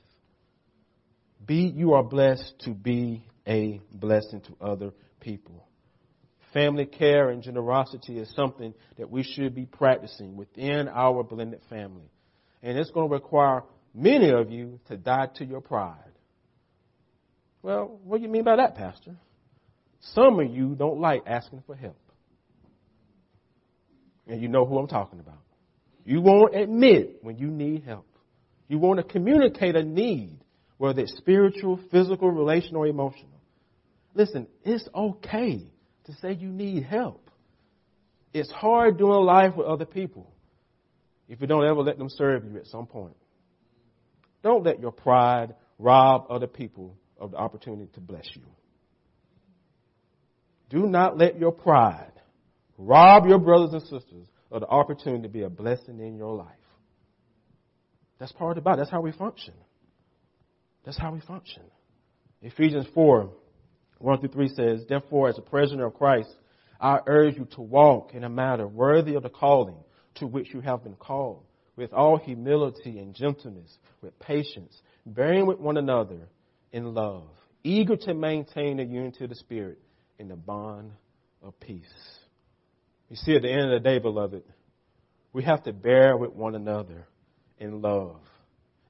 Be 1.44 1.72
you 1.74 1.94
are 1.94 2.02
blessed 2.02 2.54
to 2.60 2.70
be 2.70 3.24
a 3.46 3.80
blessing 3.92 4.40
to 4.42 4.64
other 4.64 4.92
people. 5.20 5.66
Family 6.52 6.86
care 6.86 7.30
and 7.30 7.42
generosity 7.42 8.18
is 8.18 8.32
something 8.34 8.74
that 8.96 9.10
we 9.10 9.22
should 9.22 9.54
be 9.54 9.66
practicing 9.66 10.36
within 10.36 10.88
our 10.88 11.22
blended 11.22 11.60
family. 11.68 12.10
And 12.62 12.78
it's 12.78 12.90
going 12.90 13.08
to 13.08 13.14
require 13.14 13.62
many 13.94 14.30
of 14.30 14.50
you 14.50 14.80
to 14.88 14.96
die 14.96 15.28
to 15.36 15.44
your 15.44 15.60
pride. 15.60 15.96
Well 17.62 18.00
what 18.02 18.18
do 18.18 18.22
you 18.24 18.30
mean 18.30 18.44
by 18.44 18.56
that 18.56 18.74
pastor? 18.74 19.16
Some 20.14 20.40
of 20.40 20.50
you 20.50 20.74
don't 20.74 21.00
like 21.00 21.22
asking 21.26 21.62
for 21.66 21.74
help. 21.74 21.96
And 24.28 24.42
you 24.42 24.48
know 24.48 24.66
who 24.66 24.78
I'm 24.78 24.86
talking 24.86 25.20
about. 25.20 25.38
You 26.04 26.20
won't 26.20 26.54
admit 26.54 27.18
when 27.22 27.38
you 27.38 27.48
need 27.48 27.82
help. 27.84 28.06
You 28.68 28.78
want 28.78 28.98
to 28.98 29.02
communicate 29.02 29.74
a 29.74 29.82
need, 29.82 30.38
whether 30.76 31.00
it's 31.00 31.16
spiritual, 31.16 31.80
physical, 31.90 32.30
relational, 32.30 32.84
emotional. 32.84 33.40
Listen, 34.14 34.46
it's 34.64 34.86
okay 34.94 35.66
to 36.04 36.12
say 36.20 36.34
you 36.34 36.48
need 36.48 36.84
help. 36.84 37.30
It's 38.34 38.50
hard 38.50 38.98
doing 38.98 39.24
life 39.24 39.56
with 39.56 39.66
other 39.66 39.86
people 39.86 40.30
if 41.28 41.40
you 41.40 41.46
don't 41.46 41.66
ever 41.66 41.80
let 41.80 41.98
them 41.98 42.08
serve 42.10 42.44
you 42.44 42.58
at 42.58 42.66
some 42.66 42.86
point. 42.86 43.16
Don't 44.42 44.64
let 44.64 44.80
your 44.80 44.92
pride 44.92 45.54
rob 45.78 46.26
other 46.30 46.46
people 46.46 46.96
of 47.18 47.32
the 47.32 47.36
opportunity 47.36 47.88
to 47.94 48.00
bless 48.00 48.28
you. 48.34 48.42
Do 50.70 50.86
not 50.86 51.16
let 51.16 51.38
your 51.38 51.52
pride 51.52 52.12
rob 52.78 53.26
your 53.26 53.38
brothers 53.38 53.74
and 53.74 53.82
sisters 53.82 54.26
of 54.50 54.60
the 54.60 54.68
opportunity 54.68 55.22
to 55.22 55.28
be 55.28 55.42
a 55.42 55.50
blessing 55.50 56.00
in 56.00 56.16
your 56.16 56.34
life. 56.34 56.48
That's 58.18 58.32
part 58.32 58.56
of 58.56 58.56
the 58.56 58.62
body. 58.62 58.78
That's 58.78 58.90
how 58.90 59.00
we 59.00 59.12
function. 59.12 59.54
That's 60.84 60.98
how 60.98 61.12
we 61.12 61.20
function. 61.20 61.64
Ephesians 62.40 62.86
4, 62.94 63.30
1 63.98 64.20
through 64.20 64.28
3 64.30 64.48
says, 64.48 64.84
Therefore, 64.88 65.28
as 65.28 65.38
a 65.38 65.42
prisoner 65.42 65.86
of 65.86 65.94
Christ, 65.94 66.30
I 66.80 67.00
urge 67.06 67.36
you 67.36 67.46
to 67.56 67.60
walk 67.60 68.14
in 68.14 68.24
a 68.24 68.28
manner 68.28 68.66
worthy 68.66 69.14
of 69.14 69.22
the 69.22 69.28
calling 69.28 69.78
to 70.16 70.26
which 70.26 70.52
you 70.54 70.60
have 70.60 70.84
been 70.84 70.94
called, 70.94 71.44
with 71.76 71.92
all 71.92 72.16
humility 72.16 72.98
and 72.98 73.14
gentleness, 73.14 73.76
with 74.02 74.18
patience, 74.18 74.80
bearing 75.06 75.46
with 75.46 75.58
one 75.58 75.76
another 75.76 76.28
in 76.72 76.94
love, 76.94 77.28
eager 77.64 77.96
to 77.96 78.14
maintain 78.14 78.76
the 78.76 78.84
unity 78.84 79.24
of 79.24 79.30
the 79.30 79.36
Spirit 79.36 79.78
in 80.18 80.28
the 80.28 80.36
bond 80.36 80.92
of 81.42 81.58
peace. 81.60 81.84
You 83.08 83.16
see, 83.16 83.36
at 83.36 83.42
the 83.42 83.50
end 83.50 83.72
of 83.72 83.82
the 83.82 83.88
day, 83.88 83.98
beloved, 83.98 84.42
we 85.32 85.42
have 85.44 85.62
to 85.64 85.72
bear 85.72 86.16
with 86.16 86.32
one 86.32 86.54
another 86.54 87.06
in 87.58 87.80
love 87.80 88.20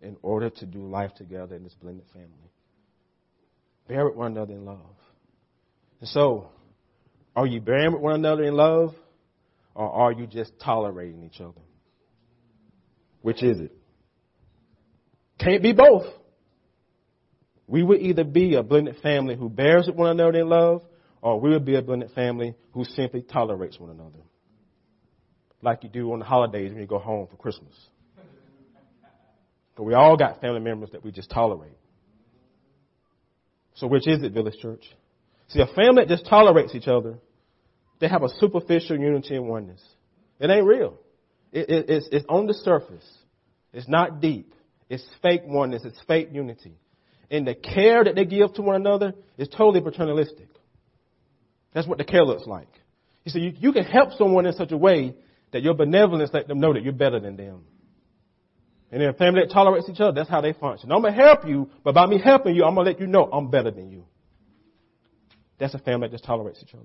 in 0.00 0.16
order 0.22 0.50
to 0.50 0.66
do 0.66 0.87
life 0.88 1.14
together 1.14 1.57
in 1.57 1.64
this 1.64 1.74
blended 1.74 2.07
family. 2.12 2.28
Bear 3.88 4.04
with 4.07 4.16
one 4.16 4.33
another 4.33 4.52
in 4.52 4.64
love. 4.64 4.78
And 6.00 6.09
so, 6.09 6.50
are 7.35 7.46
you 7.46 7.61
bearing 7.61 7.92
with 7.92 8.02
one 8.02 8.14
another 8.14 8.44
in 8.44 8.54
love, 8.54 8.94
or 9.74 9.90
are 9.90 10.12
you 10.12 10.26
just 10.26 10.52
tolerating 10.59 11.22
each 11.24 11.40
other? 11.40 11.61
Which 13.22 13.42
is 13.42 13.61
it? 13.61 13.72
Can't 15.38 15.62
be 15.62 15.72
both. 15.72 16.07
We 17.66 17.83
would 17.83 18.00
either 18.00 18.24
be 18.24 18.54
a 18.54 18.62
blended 18.62 18.96
family 19.02 19.37
who 19.37 19.48
bears 19.48 19.87
with 19.87 19.96
one 19.96 20.11
another 20.11 20.40
in 20.40 20.48
love, 20.48 20.83
or 21.20 21.40
we'll 21.40 21.61
be 21.61 21.76
a 21.76 21.83
blended 21.83 22.11
family 22.12 22.54
who 22.72 22.85
simply 22.85 23.22
tolerates 23.22 23.78
one 23.78 23.90
another. 23.90 24.18
Like 25.62 25.83
you 25.83 25.88
do 25.88 26.12
on 26.12 26.20
the 26.20 26.24
holidays 26.24 26.70
when 26.70 26.81
you 26.81 26.87
go 26.87 26.98
home 26.98 27.26
for 27.28 27.37
Christmas. 27.37 27.74
But 29.76 29.85
we 29.85 29.94
all 29.94 30.16
got 30.16 30.40
family 30.40 30.61
members 30.61 30.90
that 30.92 31.04
we 31.04 31.12
just 31.12 31.31
tolerate. 31.31 31.76
So 33.74 33.87
which 33.87 34.09
is 34.09 34.22
it, 34.22 34.33
Village 34.33 34.59
Church? 34.61 34.85
See, 35.48 35.61
a 35.61 35.66
family 35.66 36.04
that 36.04 36.09
just 36.09 36.26
tolerates 36.26 36.74
each 36.74 36.88
other, 36.88 37.18
they 38.00 38.09
have 38.09 38.22
a 38.22 38.28
superficial 38.38 38.98
unity 38.98 39.37
and 39.37 39.48
oneness. 39.48 39.81
It 40.40 40.50
ain't 40.50 40.66
real. 40.66 40.98
It, 41.52 41.70
it, 41.70 41.90
it's, 41.90 42.09
it's 42.12 42.26
on 42.28 42.46
the 42.46 42.54
surface. 42.54 43.07
It's 43.72 43.88
not 43.88 44.20
deep. 44.20 44.52
It's 44.88 45.04
fake 45.22 45.42
oneness. 45.44 45.83
It's 45.85 45.98
fake 46.07 46.31
unity. 46.33 46.74
And 47.31 47.46
the 47.46 47.54
care 47.54 48.04
that 48.04 48.14
they 48.14 48.24
give 48.24 48.54
to 48.54 48.62
one 48.62 48.76
another 48.76 49.14
is 49.37 49.48
totally 49.48 49.81
paternalistic. 49.81 50.48
That's 51.72 51.87
what 51.87 51.98
the 51.98 52.04
care 52.04 52.24
looks 52.24 52.46
like. 52.46 52.68
You 53.24 53.33
see, 53.33 53.40
you, 53.40 53.52
you 53.59 53.72
can 53.72 53.85
help 53.85 54.12
someone 54.12 54.46
in 54.46 54.52
such 54.54 54.72
a 54.72 54.76
way 54.76 55.14
that 55.52 55.62
your 55.62 55.74
benevolence 55.74 56.31
let 56.33 56.48
them 56.48 56.61
know 56.61 56.72
that 56.72 56.83
you're 56.83 56.92
better 56.92 57.20
than 57.20 57.37
them. 57.37 57.64
And 58.90 59.02
in 59.02 59.09
a 59.09 59.12
family 59.12 59.42
that 59.42 59.52
tolerates 59.52 59.88
each 59.88 60.00
other, 60.00 60.12
that's 60.12 60.31
how 60.31 60.40
they 60.40 60.54
function. 60.54 60.90
I'm 60.90 61.02
going 61.02 61.14
to 61.14 61.20
help 61.20 61.46
you, 61.46 61.70
but 61.85 61.94
by 61.94 62.07
me 62.07 62.20
helping 62.22 62.54
you, 62.54 62.64
I'm 62.64 62.74
going 62.74 62.87
to 62.87 62.92
let 62.92 63.00
you 63.00 63.07
know 63.07 63.28
I'm 63.31 63.50
better 63.50 63.70
than 63.70 63.90
you. 63.90 64.07
That's 65.59 65.74
a 65.74 65.78
family 65.78 66.09
that 66.09 66.12
just 66.12 66.24
tolerates 66.24 66.62
each 66.62 66.74
other. 66.74 66.85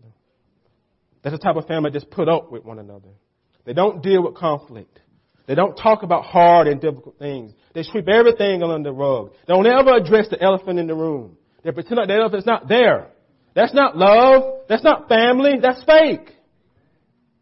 That's 1.24 1.36
the 1.36 1.42
type 1.42 1.56
of 1.56 1.66
family 1.66 1.92
that 1.92 2.00
just 2.00 2.12
put 2.12 2.28
up 2.28 2.52
with 2.52 2.66
one 2.66 2.80
another. 2.80 3.10
They 3.66 3.74
don't 3.74 4.04
deal 4.04 4.24
with 4.24 4.36
conflict. 4.36 5.00
They 5.48 5.56
don't 5.56 5.76
talk 5.76 6.04
about 6.04 6.26
hard 6.26 6.68
and 6.68 6.82
difficult 6.82 7.18
things. 7.20 7.54
They 7.74 7.84
sweep 7.84 8.08
everything 8.08 8.64
under 8.64 8.90
the 8.90 8.94
rug. 8.94 9.32
They 9.48 9.54
don't 9.54 9.66
ever 9.66 9.96
address 9.96 10.28
the 10.30 10.42
elephant 10.42 10.80
in 10.80 10.88
the 10.88 10.96
room. 10.96 11.38
They 11.64 11.72
pretend 11.72 11.98
like 11.98 12.08
the 12.08 12.16
elephant's 12.16 12.46
not 12.46 12.68
there. 12.68 13.08
That's 13.56 13.74
not 13.74 13.96
love. 13.98 14.62
That's 14.68 14.84
not 14.84 15.08
family. 15.08 15.54
That's 15.62 15.84
fake. 15.84 16.30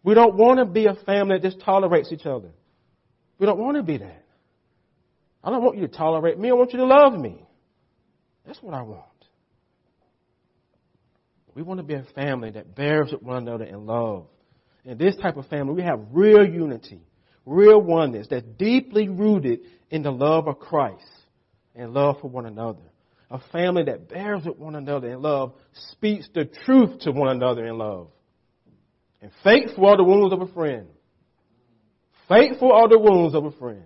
We 0.03 0.13
don't 0.13 0.35
want 0.35 0.59
to 0.59 0.65
be 0.65 0.87
a 0.87 0.95
family 1.05 1.37
that 1.37 1.43
just 1.43 1.63
tolerates 1.63 2.11
each 2.11 2.25
other. 2.25 2.49
We 3.37 3.45
don't 3.45 3.59
want 3.59 3.77
to 3.77 3.83
be 3.83 3.97
that. 3.97 4.25
I 5.43 5.49
don't 5.49 5.63
want 5.63 5.77
you 5.77 5.87
to 5.87 5.93
tolerate 5.93 6.37
me. 6.37 6.49
I 6.49 6.53
want 6.53 6.73
you 6.73 6.79
to 6.79 6.85
love 6.85 7.13
me. 7.13 7.43
That's 8.45 8.61
what 8.61 8.73
I 8.73 8.81
want. 8.81 9.05
We 11.53 11.63
want 11.63 11.79
to 11.79 11.83
be 11.83 11.95
a 11.95 12.05
family 12.15 12.51
that 12.51 12.75
bears 12.75 13.11
with 13.11 13.21
one 13.21 13.37
another 13.37 13.65
in 13.65 13.85
love. 13.85 14.27
In 14.85 14.97
this 14.97 15.15
type 15.17 15.37
of 15.37 15.47
family, 15.47 15.73
we 15.73 15.83
have 15.83 15.99
real 16.11 16.45
unity, 16.45 17.01
real 17.45 17.81
oneness 17.81 18.27
that's 18.29 18.45
deeply 18.57 19.09
rooted 19.09 19.59
in 19.89 20.01
the 20.01 20.11
love 20.11 20.47
of 20.47 20.59
Christ 20.59 21.05
and 21.75 21.93
love 21.93 22.17
for 22.21 22.29
one 22.29 22.45
another. 22.45 22.79
A 23.31 23.39
family 23.53 23.83
that 23.83 24.09
bears 24.09 24.43
with 24.45 24.57
one 24.57 24.75
another 24.75 25.09
in 25.09 25.21
love 25.21 25.53
speaks 25.91 26.27
the 26.33 26.43
truth 26.65 26.99
to 27.01 27.11
one 27.11 27.29
another 27.29 27.65
in 27.65 27.77
love. 27.77 28.09
And 29.21 29.31
faithful 29.41 29.85
are 29.85 29.95
the 29.95 30.03
wounds 30.03 30.33
of 30.33 30.41
a 30.41 30.47
friend. 30.47 30.87
Faithful 32.27 32.73
are 32.73 32.89
the 32.89 32.99
wounds 32.99 33.33
of 33.33 33.45
a 33.45 33.51
friend. 33.51 33.85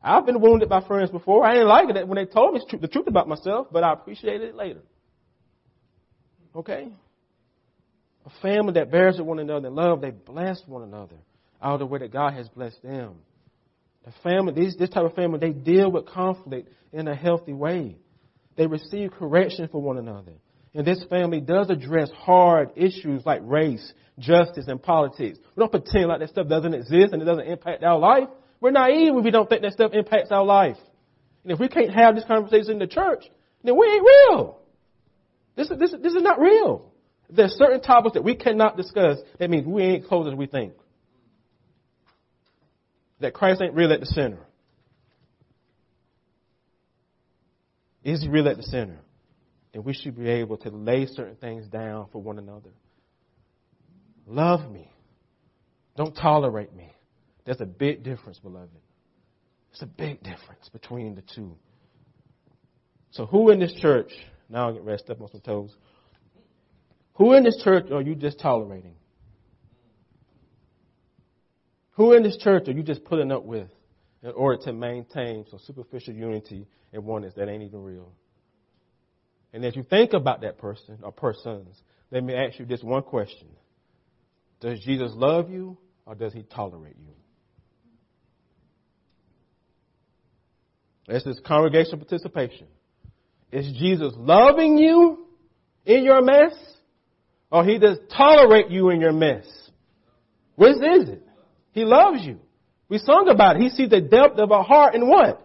I've 0.00 0.24
been 0.24 0.40
wounded 0.40 0.68
by 0.68 0.86
friends 0.86 1.10
before. 1.10 1.44
I 1.44 1.54
didn't 1.54 1.68
like 1.68 1.88
it 1.88 2.06
when 2.06 2.14
they 2.16 2.26
told 2.26 2.54
me 2.54 2.60
the 2.80 2.86
truth 2.86 3.08
about 3.08 3.26
myself, 3.26 3.66
but 3.72 3.82
I 3.82 3.92
appreciated 3.92 4.50
it 4.50 4.54
later. 4.54 4.82
Okay? 6.54 6.92
A 8.24 8.30
family 8.40 8.74
that 8.74 8.92
bears 8.92 9.18
with 9.18 9.26
one 9.26 9.40
another 9.40 9.66
in 9.66 9.74
love, 9.74 10.00
they 10.00 10.10
bless 10.10 10.60
one 10.64 10.84
another 10.84 11.16
out 11.60 11.74
of 11.74 11.80
the 11.80 11.86
way 11.86 11.98
that 12.00 12.12
God 12.12 12.34
has 12.34 12.48
blessed 12.48 12.82
them. 12.84 13.16
The 14.04 14.12
family, 14.22 14.52
this 14.52 14.90
type 14.90 15.04
of 15.04 15.14
family, 15.14 15.40
they 15.40 15.50
deal 15.50 15.90
with 15.90 16.06
conflict 16.06 16.68
in 16.92 17.08
a 17.08 17.14
healthy 17.16 17.52
way. 17.52 17.96
They 18.56 18.66
receive 18.66 19.12
correction 19.12 19.68
for 19.68 19.80
one 19.80 19.98
another. 19.98 20.32
And 20.74 20.86
this 20.86 21.02
family 21.08 21.40
does 21.40 21.70
address 21.70 22.10
hard 22.16 22.70
issues 22.76 23.24
like 23.24 23.40
race, 23.44 23.92
justice, 24.18 24.66
and 24.68 24.82
politics. 24.82 25.38
We 25.54 25.60
don't 25.60 25.70
pretend 25.70 26.08
like 26.08 26.20
that 26.20 26.30
stuff 26.30 26.48
doesn't 26.48 26.74
exist 26.74 27.12
and 27.12 27.22
it 27.22 27.24
doesn't 27.24 27.46
impact 27.46 27.82
our 27.82 27.98
life. 27.98 28.28
We're 28.60 28.72
naive 28.72 29.14
when 29.14 29.24
we 29.24 29.30
don't 29.30 29.48
think 29.48 29.62
that 29.62 29.72
stuff 29.72 29.92
impacts 29.94 30.30
our 30.30 30.44
life. 30.44 30.76
And 31.44 31.52
if 31.52 31.58
we 31.58 31.68
can't 31.68 31.94
have 31.94 32.14
this 32.14 32.24
conversation 32.24 32.72
in 32.72 32.78
the 32.78 32.86
church, 32.86 33.24
then 33.62 33.76
we 33.76 33.86
ain't 33.86 34.04
real. 34.04 34.58
This, 35.54 35.68
this, 35.68 35.94
this 36.02 36.14
is 36.14 36.22
not 36.22 36.38
real. 36.38 36.92
There's 37.30 37.52
certain 37.52 37.80
topics 37.80 38.14
that 38.14 38.22
we 38.22 38.36
cannot 38.36 38.76
discuss, 38.76 39.18
that 39.38 39.50
means 39.50 39.66
we 39.66 39.82
ain't 39.82 40.06
close 40.06 40.26
as 40.28 40.34
we 40.34 40.46
think. 40.46 40.74
That 43.20 43.32
Christ 43.32 43.62
ain't 43.62 43.74
real 43.74 43.92
at 43.92 44.00
the 44.00 44.06
center. 44.06 44.40
Is 48.06 48.22
he 48.22 48.28
real 48.28 48.46
at 48.48 48.56
the 48.56 48.62
center? 48.62 49.00
Then 49.72 49.82
we 49.82 49.92
should 49.92 50.16
be 50.16 50.28
able 50.28 50.58
to 50.58 50.70
lay 50.70 51.06
certain 51.06 51.34
things 51.34 51.66
down 51.66 52.06
for 52.12 52.22
one 52.22 52.38
another. 52.38 52.70
Love 54.28 54.70
me. 54.70 54.88
Don't 55.96 56.14
tolerate 56.14 56.72
me. 56.72 56.92
There's 57.44 57.60
a 57.60 57.66
big 57.66 58.04
difference, 58.04 58.38
beloved. 58.38 58.70
There's 59.72 59.82
a 59.82 59.86
big 59.86 60.22
difference 60.22 60.68
between 60.72 61.16
the 61.16 61.22
two. 61.34 61.56
So 63.10 63.26
who 63.26 63.50
in 63.50 63.58
this 63.58 63.74
church, 63.74 64.12
now 64.48 64.68
I'll 64.68 64.72
get 64.72 64.84
rest 64.84 65.10
up 65.10 65.20
on 65.20 65.28
some 65.32 65.40
toes. 65.40 65.74
Who 67.14 67.32
in 67.32 67.42
this 67.42 67.60
church 67.64 67.90
are 67.90 68.02
you 68.02 68.14
just 68.14 68.38
tolerating? 68.38 68.94
Who 71.94 72.12
in 72.12 72.22
this 72.22 72.36
church 72.36 72.68
are 72.68 72.72
you 72.72 72.84
just 72.84 73.02
putting 73.02 73.32
up 73.32 73.42
with 73.44 73.68
in 74.26 74.32
order 74.32 74.60
to 74.64 74.72
maintain 74.72 75.44
some 75.48 75.60
superficial 75.64 76.12
unity 76.12 76.66
and 76.92 77.04
oneness 77.04 77.32
that 77.36 77.48
ain't 77.48 77.62
even 77.62 77.80
real? 77.82 78.12
And 79.52 79.64
as 79.64 79.76
you 79.76 79.84
think 79.84 80.14
about 80.14 80.40
that 80.40 80.58
person 80.58 80.98
or 81.02 81.12
persons, 81.12 81.80
let 82.10 82.24
me 82.24 82.34
ask 82.34 82.58
you 82.58 82.66
this 82.66 82.82
one 82.82 83.04
question. 83.04 83.46
Does 84.60 84.80
Jesus 84.80 85.12
love 85.14 85.48
you 85.48 85.78
or 86.04 86.16
does 86.16 86.32
he 86.32 86.42
tolerate 86.42 86.96
you? 86.98 87.12
That's 91.06 91.24
This 91.24 91.36
is 91.36 91.42
congregational 91.46 91.98
participation. 91.98 92.66
Is 93.52 93.72
Jesus 93.78 94.12
loving 94.16 94.76
you 94.76 95.24
in 95.84 96.02
your 96.02 96.20
mess? 96.20 96.52
Or 97.52 97.64
he 97.64 97.78
does 97.78 97.98
tolerate 98.16 98.70
you 98.70 98.90
in 98.90 99.00
your 99.00 99.12
mess? 99.12 99.46
Which 100.56 100.76
is 100.76 101.10
it? 101.10 101.22
He 101.70 101.84
loves 101.84 102.24
you. 102.24 102.40
We 102.88 102.98
sung 102.98 103.28
about 103.28 103.56
it. 103.56 103.62
He 103.62 103.70
sees 103.70 103.90
the 103.90 104.00
depth 104.00 104.38
of 104.38 104.52
our 104.52 104.62
heart 104.62 104.94
and 104.94 105.08
what? 105.08 105.42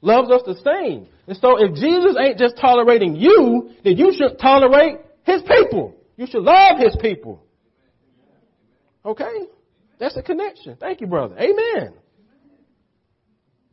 Loves 0.00 0.30
us 0.30 0.42
the 0.44 0.56
same. 0.56 1.06
And 1.26 1.36
so 1.36 1.56
if 1.62 1.74
Jesus 1.74 2.16
ain't 2.18 2.38
just 2.38 2.56
tolerating 2.56 3.16
you, 3.16 3.70
then 3.84 3.96
you 3.96 4.12
should 4.14 4.38
tolerate 4.38 4.98
his 5.24 5.42
people. 5.42 5.94
You 6.16 6.26
should 6.26 6.42
love 6.42 6.78
his 6.78 6.96
people. 7.00 7.44
Okay? 9.04 9.46
That's 9.98 10.16
a 10.16 10.22
connection. 10.22 10.76
Thank 10.80 11.00
you, 11.00 11.06
brother. 11.06 11.36
Amen. 11.38 11.94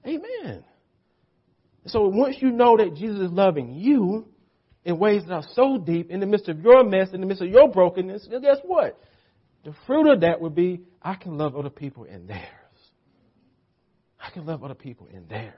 Amen. 0.06 0.64
So 1.88 2.08
once 2.08 2.38
you 2.40 2.52
know 2.52 2.78
that 2.78 2.96
Jesus 2.96 3.20
is 3.20 3.32
loving 3.32 3.74
you 3.74 4.28
in 4.84 5.00
ways 5.00 5.24
that 5.28 5.34
are 5.34 5.46
so 5.54 5.78
deep 5.78 6.12
in 6.12 6.20
the 6.20 6.26
midst 6.26 6.50
of 6.50 6.60
your 6.60 6.84
mess, 6.84 7.10
in 7.14 7.22
the 7.22 7.28
midst 7.28 7.42
of 7.42 7.50
your 7.50 7.70
brokenness, 7.70 8.28
guess 8.42 8.58
what? 8.64 9.00
The 9.64 9.74
fruit 9.86 10.12
of 10.12 10.22
that 10.22 10.40
would 10.40 10.56
be 10.56 10.82
I 11.02 11.16
can 11.16 11.38
love 11.38 11.56
other 11.56 11.70
people 11.70 12.04
in 12.04 12.28
theirs. 12.28 12.67
I 14.28 14.30
can 14.30 14.46
love 14.46 14.62
other 14.64 14.76
people 14.76 15.08
in 15.08 15.26
theirs. 15.28 15.54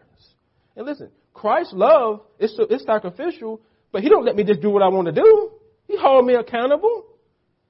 And 0.75 0.85
listen, 0.85 1.09
Christ's 1.33 1.73
love 1.73 2.21
is 2.37 2.53
it's 2.69 2.85
sacrificial, 2.85 3.61
but 3.91 4.03
He 4.03 4.09
don't 4.09 4.23
let 4.23 4.35
me 4.35 4.43
just 4.43 4.61
do 4.61 4.69
what 4.69 4.83
I 4.83 4.89
want 4.89 5.07
to 5.07 5.11
do. 5.11 5.51
He 5.87 5.97
holds 5.97 6.27
me 6.27 6.35
accountable. 6.35 7.05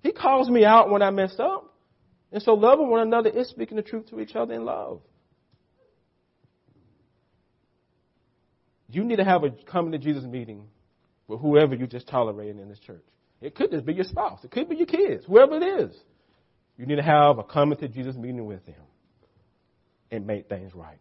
He 0.03 0.11
calls 0.11 0.49
me 0.49 0.65
out 0.65 0.89
when 0.89 1.01
I 1.01 1.09
mess 1.09 1.35
up. 1.39 1.73
And 2.33 2.43
so 2.43 2.53
loving 2.53 2.89
one 2.89 2.99
another 2.99 3.29
is 3.29 3.47
speaking 3.47 3.77
the 3.77 3.81
truth 3.81 4.09
to 4.09 4.19
each 4.19 4.35
other 4.35 4.53
in 4.53 4.65
love. 4.65 4.99
You 8.91 9.05
need 9.05 9.17
to 9.17 9.23
have 9.23 9.43
a 9.43 9.51
coming 9.51 9.93
to 9.93 9.99
Jesus 9.99 10.25
meeting 10.25 10.65
with 11.27 11.39
whoever 11.39 11.75
you 11.75 11.87
just 11.87 12.07
tolerating 12.07 12.59
in 12.59 12.67
this 12.67 12.79
church. 12.79 13.05
It 13.41 13.55
could 13.55 13.71
just 13.71 13.85
be 13.85 13.93
your 13.93 14.03
spouse. 14.03 14.43
It 14.43 14.51
could 14.51 14.67
be 14.67 14.75
your 14.75 14.87
kids, 14.87 15.23
whoever 15.25 15.55
it 15.55 15.63
is. 15.63 15.95
You 16.77 16.85
need 16.85 16.97
to 16.97 17.03
have 17.03 17.37
a 17.37 17.43
coming 17.43 17.77
to 17.77 17.87
Jesus 17.87 18.15
meeting 18.15 18.45
with 18.45 18.65
them 18.65 18.75
and 20.11 20.25
make 20.25 20.49
things 20.49 20.73
right. 20.73 20.99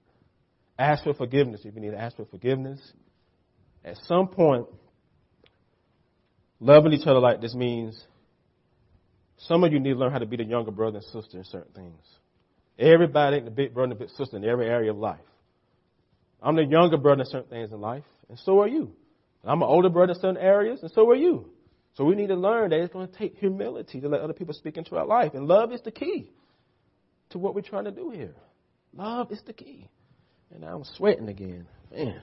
Ask 0.79 1.05
for 1.05 1.15
forgiveness 1.15 1.63
if 1.65 1.75
you 1.75 1.81
need 1.81 1.91
to 1.91 1.99
ask 1.99 2.17
for 2.17 2.25
forgiveness. 2.27 2.81
At 3.85 3.97
some 4.05 4.29
point, 4.29 4.67
loving 6.61 6.93
each 6.93 7.07
other 7.07 7.21
like 7.21 7.41
this 7.41 7.55
means 7.55 8.01
some 9.39 9.65
of 9.65 9.73
you 9.73 9.81
need 9.81 9.95
to 9.95 9.99
learn 9.99 10.13
how 10.13 10.19
to 10.19 10.27
be 10.27 10.37
the 10.37 10.45
younger 10.45 10.71
brother 10.71 10.99
and 10.99 11.07
sister 11.07 11.39
in 11.39 11.45
certain 11.45 11.73
things. 11.73 12.03
Everybody 12.79 13.37
ain't 13.37 13.45
the 13.45 13.51
big 13.51 13.75
brother 13.75 13.93
and 13.93 13.99
big 13.99 14.11
sister 14.11 14.37
in 14.37 14.45
every 14.45 14.67
area 14.67 14.91
of 14.91 14.99
life. 14.99 15.19
I'm 16.43 16.57
the 16.57 16.65
younger 16.65 16.97
brother 16.97 17.23
in 17.23 17.27
certain 17.27 17.49
things 17.49 17.73
in 17.73 17.81
life, 17.81 18.05
and 18.29 18.39
so 18.39 18.61
are 18.61 18.69
you. 18.69 18.93
I'm 19.45 19.63
an 19.63 19.69
older 19.69 19.89
brother 19.89 20.13
in 20.13 20.21
certain 20.21 20.37
areas, 20.37 20.81
and 20.83 20.91
so 20.93 21.09
are 21.11 21.17
you. 21.17 21.51
So 21.95 22.05
we 22.05 22.15
need 22.15 22.29
to 22.29 22.37
learn 22.37 22.71
that 22.71 22.81
it's 22.81 22.93
going 22.93 23.09
to 23.09 23.19
take 23.19 23.37
humility 23.39 24.01
to 24.01 24.09
let 24.09 24.21
other 24.21 24.33
people 24.33 24.55
speak 24.55 24.77
into 24.77 24.97
our 24.97 25.07
life. 25.07 25.35
And 25.35 25.47
love 25.49 25.73
is 25.73 25.81
the 25.83 25.91
key 25.91 26.31
to 27.31 27.39
what 27.39 27.55
we're 27.55 27.63
trying 27.63 27.85
to 27.85 27.91
do 27.91 28.11
here. 28.11 28.35
Love 28.97 29.31
is 29.33 29.43
the 29.47 29.53
key. 29.53 29.89
And 30.55 30.65
I'm 30.65 30.85
sweating 30.97 31.29
again. 31.29 31.67
Man, 31.91 32.23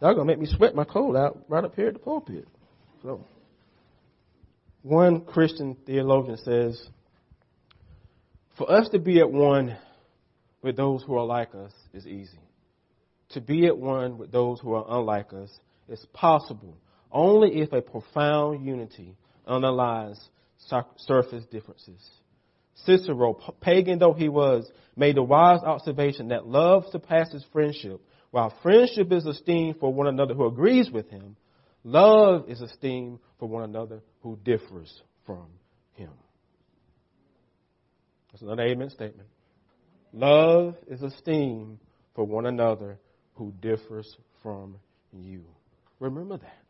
y'all 0.00 0.14
to 0.14 0.24
make 0.24 0.38
me 0.38 0.46
sweat 0.46 0.74
my 0.74 0.84
cold 0.84 1.16
out 1.16 1.44
right 1.48 1.64
up 1.64 1.74
here 1.74 1.88
at 1.88 1.94
the 1.94 2.00
pulpit. 2.00 2.48
So, 3.02 3.24
One 4.82 5.22
Christian 5.22 5.76
theologian 5.86 6.38
says, 6.38 6.80
For 8.56 8.70
us 8.70 8.88
to 8.90 8.98
be 8.98 9.20
at 9.20 9.30
one 9.30 9.76
with 10.62 10.76
those 10.76 11.02
who 11.02 11.16
are 11.16 11.24
like 11.24 11.54
us 11.54 11.72
is 11.92 12.06
easy. 12.06 12.40
To 13.30 13.40
be 13.40 13.66
at 13.66 13.76
one 13.76 14.18
with 14.18 14.32
those 14.32 14.60
who 14.60 14.74
are 14.74 14.86
unlike 14.88 15.32
us 15.32 15.50
is 15.88 16.04
possible 16.12 16.76
only 17.12 17.60
if 17.60 17.72
a 17.72 17.80
profound 17.80 18.64
unity 18.64 19.16
underlies 19.46 20.18
surface 20.96 21.44
differences. 21.50 22.10
Cicero, 22.84 23.34
pagan 23.60 23.98
though 23.98 24.12
he 24.12 24.28
was, 24.28 24.70
made 24.96 25.16
the 25.16 25.22
wise 25.22 25.60
observation 25.62 26.28
that 26.28 26.46
love 26.46 26.84
surpasses 26.90 27.44
friendship. 27.52 28.00
While 28.30 28.52
friendship 28.62 29.10
is 29.12 29.24
esteemed 29.24 29.76
for 29.80 29.92
one 29.92 30.06
another 30.06 30.34
who 30.34 30.46
agrees 30.46 30.90
with 30.90 31.08
him, 31.08 31.36
love 31.84 32.48
is 32.48 32.60
esteemed 32.60 33.18
for 33.38 33.48
one 33.48 33.64
another 33.64 34.02
who 34.20 34.38
differs 34.44 35.02
from 35.24 35.46
him. 35.94 36.10
That's 38.30 38.42
another 38.42 38.64
amen 38.64 38.90
statement. 38.90 39.28
Love 40.12 40.76
is 40.86 41.02
esteemed 41.02 41.78
for 42.14 42.24
one 42.24 42.46
another 42.46 42.98
who 43.34 43.52
differs 43.60 44.16
from 44.42 44.76
you. 45.12 45.44
Remember 45.98 46.36
that. 46.36 46.64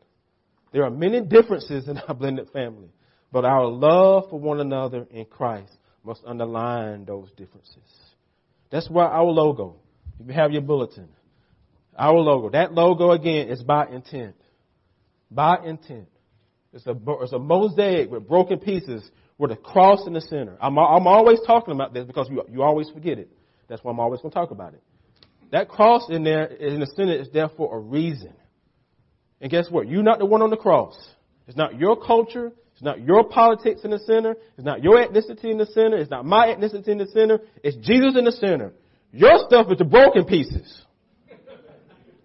There 0.72 0.84
are 0.84 0.90
many 0.90 1.20
differences 1.20 1.88
in 1.88 1.98
our 1.98 2.14
blended 2.14 2.50
family, 2.50 2.90
but 3.32 3.44
our 3.44 3.66
love 3.66 4.30
for 4.30 4.38
one 4.38 4.60
another 4.60 5.06
in 5.10 5.24
Christ 5.24 5.72
must 6.06 6.22
underline 6.24 7.04
those 7.04 7.28
differences. 7.36 7.82
That's 8.70 8.88
why 8.88 9.06
our 9.06 9.24
logo, 9.24 9.76
if 10.20 10.28
you 10.28 10.32
have 10.32 10.52
your 10.52 10.62
bulletin, 10.62 11.08
our 11.98 12.16
logo, 12.18 12.50
that 12.50 12.72
logo 12.72 13.10
again 13.10 13.48
is 13.48 13.62
by 13.62 13.88
intent. 13.88 14.36
By 15.30 15.56
intent. 15.64 16.08
It's 16.72 16.86
a, 16.86 16.96
it's 17.20 17.32
a 17.32 17.38
mosaic 17.38 18.10
with 18.10 18.28
broken 18.28 18.58
pieces 18.60 19.10
with 19.38 19.50
a 19.50 19.56
cross 19.56 20.06
in 20.06 20.12
the 20.12 20.20
center. 20.20 20.56
I'm, 20.60 20.78
I'm 20.78 21.06
always 21.06 21.40
talking 21.46 21.74
about 21.74 21.92
this 21.92 22.06
because 22.06 22.28
you, 22.30 22.42
you 22.50 22.62
always 22.62 22.88
forget 22.90 23.18
it. 23.18 23.28
That's 23.68 23.82
why 23.82 23.90
I'm 23.90 24.00
always 24.00 24.20
going 24.20 24.30
to 24.30 24.34
talk 24.34 24.52
about 24.52 24.74
it. 24.74 24.82
That 25.50 25.68
cross 25.68 26.08
in 26.08 26.22
there, 26.22 26.44
in 26.44 26.80
the 26.80 26.86
center, 26.86 27.14
is 27.14 27.28
there 27.32 27.48
for 27.48 27.76
a 27.76 27.80
reason. 27.80 28.32
And 29.40 29.50
guess 29.50 29.70
what? 29.70 29.88
You're 29.88 30.02
not 30.02 30.18
the 30.18 30.26
one 30.26 30.42
on 30.42 30.50
the 30.50 30.56
cross. 30.56 30.96
It's 31.46 31.56
not 31.56 31.78
your 31.78 31.96
culture. 32.00 32.52
It's 32.76 32.82
not 32.82 33.00
your 33.00 33.24
politics 33.24 33.84
in 33.84 33.90
the 33.90 33.98
center. 34.00 34.36
It's 34.58 34.66
not 34.66 34.84
your 34.84 34.96
ethnicity 34.98 35.46
in 35.46 35.56
the 35.56 35.64
center. 35.64 35.96
It's 35.96 36.10
not 36.10 36.26
my 36.26 36.48
ethnicity 36.48 36.88
in 36.88 36.98
the 36.98 37.06
center. 37.06 37.40
It's 37.62 37.74
Jesus 37.76 38.18
in 38.18 38.26
the 38.26 38.32
center. 38.32 38.74
Your 39.12 39.38
stuff 39.48 39.72
is 39.72 39.78
the 39.78 39.86
broken 39.86 40.26
pieces. 40.26 40.82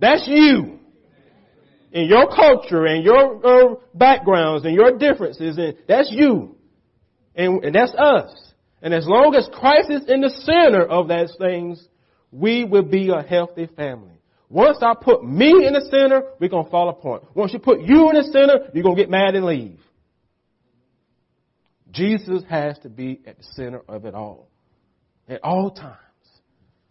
That's 0.01 0.27
you. 0.27 0.79
In 1.93 2.05
your 2.05 2.27
culture 2.27 2.85
and 2.85 3.01
your 3.01 3.45
uh, 3.45 3.75
backgrounds 3.93 4.65
and 4.65 4.75
your 4.75 4.97
differences, 4.97 5.57
and 5.57 5.77
that's 5.87 6.11
you. 6.11 6.57
And, 7.33 7.63
and 7.63 7.73
that's 7.73 7.93
us. 7.93 8.33
And 8.81 8.93
as 8.93 9.07
long 9.07 9.33
as 9.35 9.47
Christ 9.53 9.89
is 9.89 10.09
in 10.09 10.19
the 10.19 10.31
center 10.31 10.85
of 10.85 11.07
those 11.07 11.33
things, 11.39 11.81
we 12.29 12.65
will 12.65 12.83
be 12.83 13.09
a 13.09 13.21
healthy 13.21 13.69
family. 13.77 14.19
Once 14.49 14.79
I 14.81 14.95
put 15.01 15.23
me 15.23 15.65
in 15.65 15.71
the 15.71 15.87
center, 15.89 16.23
we're 16.41 16.49
going 16.49 16.65
to 16.65 16.71
fall 16.71 16.89
apart. 16.89 17.23
Once 17.35 17.53
you 17.53 17.59
put 17.59 17.79
you 17.79 18.09
in 18.09 18.15
the 18.17 18.23
center, 18.23 18.69
you're 18.73 18.83
going 18.83 18.97
to 18.97 19.01
get 19.01 19.09
mad 19.09 19.35
and 19.35 19.45
leave. 19.45 19.79
Jesus 21.91 22.43
has 22.49 22.77
to 22.79 22.89
be 22.89 23.21
at 23.25 23.37
the 23.37 23.43
center 23.55 23.81
of 23.87 24.05
it 24.05 24.15
all. 24.15 24.49
At 25.27 25.43
all 25.43 25.71
times. 25.71 25.97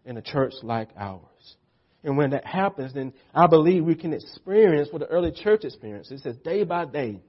In 0.04 0.16
a 0.16 0.22
church 0.22 0.54
like 0.62 0.88
ours. 0.98 1.56
And 2.02 2.16
when 2.16 2.30
that 2.30 2.46
happens, 2.46 2.94
then 2.94 3.12
I 3.34 3.46
believe 3.46 3.84
we 3.84 3.94
can 3.94 4.12
experience 4.12 4.88
what 4.90 5.00
the 5.00 5.06
early 5.06 5.32
church 5.32 5.64
experienced. 5.64 6.10
It 6.10 6.20
says 6.20 6.36
day 6.38 6.64
by 6.64 6.86
day, 6.86 7.20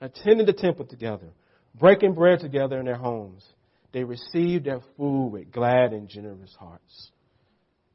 attending 0.00 0.46
the 0.46 0.52
temple 0.52 0.84
together, 0.84 1.28
breaking 1.74 2.12
bread 2.14 2.40
together 2.40 2.78
in 2.78 2.84
their 2.84 2.96
homes, 2.96 3.44
they 3.92 4.04
received 4.04 4.66
their 4.66 4.80
food 4.96 5.28
with 5.28 5.50
glad 5.50 5.92
and 5.92 6.08
generous 6.08 6.54
hearts, 6.58 7.10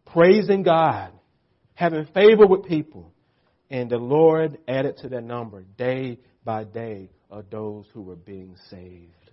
praising 0.07 0.63
God, 0.63 1.11
having 1.75 2.07
favor 2.07 2.47
with 2.47 2.65
people, 2.65 3.13
and 3.69 3.89
the 3.89 3.97
Lord 3.97 4.57
added 4.67 4.97
to 4.97 5.09
their 5.09 5.21
number 5.21 5.63
day 5.77 6.17
by 6.43 6.63
day 6.63 7.09
of 7.31 7.49
those 7.49 7.85
who 7.93 8.01
were 8.01 8.15
being 8.15 8.55
saved 8.69 9.31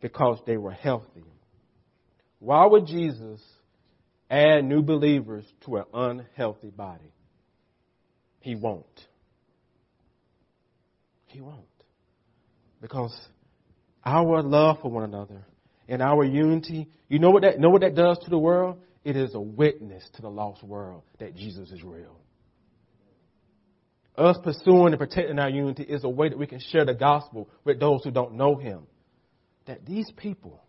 because 0.00 0.38
they 0.46 0.56
were 0.56 0.70
healthy. 0.70 1.24
Why 2.38 2.64
would 2.66 2.86
Jesus 2.86 3.40
add 4.30 4.64
new 4.64 4.82
believers 4.82 5.44
to 5.64 5.78
an 5.78 5.84
unhealthy 5.92 6.70
body? 6.70 7.12
He 8.40 8.54
won't. 8.54 8.84
He 11.26 11.40
won't. 11.40 11.64
Because 12.80 13.18
our 14.04 14.42
love 14.42 14.78
for 14.82 14.90
one 14.90 15.04
another 15.04 15.42
and 15.88 16.00
our 16.00 16.22
unity, 16.22 16.88
you 17.08 17.18
know 17.18 17.30
what 17.30 17.42
that, 17.42 17.58
know 17.58 17.70
what 17.70 17.80
that 17.80 17.94
does 17.94 18.18
to 18.24 18.30
the 18.30 18.38
world? 18.38 18.78
It 19.02 19.16
is 19.16 19.34
a 19.34 19.40
witness 19.40 20.04
to 20.14 20.22
the 20.22 20.28
lost 20.30 20.62
world 20.62 21.02
that 21.18 21.34
Jesus 21.34 21.70
is 21.70 21.82
real. 21.82 22.20
Us 24.16 24.36
pursuing 24.42 24.92
and 24.92 24.98
protecting 24.98 25.38
our 25.38 25.48
unity 25.48 25.82
is 25.82 26.04
a 26.04 26.08
way 26.08 26.28
that 26.28 26.38
we 26.38 26.46
can 26.46 26.60
share 26.60 26.84
the 26.84 26.94
gospel 26.94 27.48
with 27.64 27.80
those 27.80 28.04
who 28.04 28.12
don't 28.12 28.34
know 28.34 28.54
Him. 28.56 28.86
That 29.66 29.84
these 29.84 30.10
people, 30.16 30.62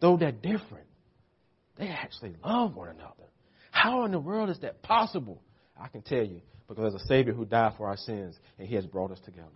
though 0.00 0.16
they're 0.16 0.32
different, 0.32 0.86
they 1.76 1.88
actually 1.88 2.34
love 2.42 2.74
one 2.74 2.88
another. 2.88 3.12
How 3.70 4.04
in 4.04 4.12
the 4.12 4.18
world 4.18 4.48
is 4.48 4.58
that 4.60 4.82
possible? 4.82 5.42
I 5.78 5.88
can 5.88 6.02
tell 6.02 6.24
you, 6.24 6.40
because 6.66 6.82
there's 6.82 7.02
a 7.02 7.06
Savior 7.06 7.34
who 7.34 7.44
died 7.44 7.74
for 7.76 7.88
our 7.88 7.96
sins, 7.96 8.36
and 8.58 8.66
He 8.66 8.74
has 8.74 8.86
brought 8.86 9.12
us 9.12 9.20
together. 9.20 9.48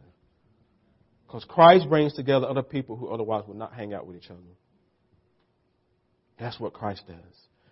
Because 1.27 1.45
Christ 1.45 1.89
brings 1.89 2.13
together 2.13 2.47
other 2.47 2.63
people 2.63 2.97
who 2.97 3.09
otherwise 3.09 3.45
would 3.49 3.57
not 3.57 3.73
hang 3.73 3.95
out 3.95 4.07
with 4.07 4.17
each 4.17 4.31
other. 4.31 4.41
That's 6.39 6.61
what 6.61 6.75
Christ 6.75 7.03
does. 7.07 7.17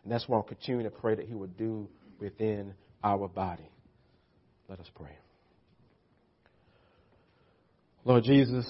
And 0.02 0.10
that's 0.10 0.26
what 0.26 0.38
I'm 0.38 0.48
continuing 0.48 0.84
to 0.84 0.90
pray 0.90 1.14
that 1.14 1.26
He 1.26 1.34
would 1.34 1.58
do 1.58 1.88
within 2.18 2.72
our 3.04 3.28
body. 3.28 3.68
Let 4.68 4.80
us 4.80 4.90
pray. 4.94 5.10
Lord 8.04 8.24
Jesus, 8.24 8.66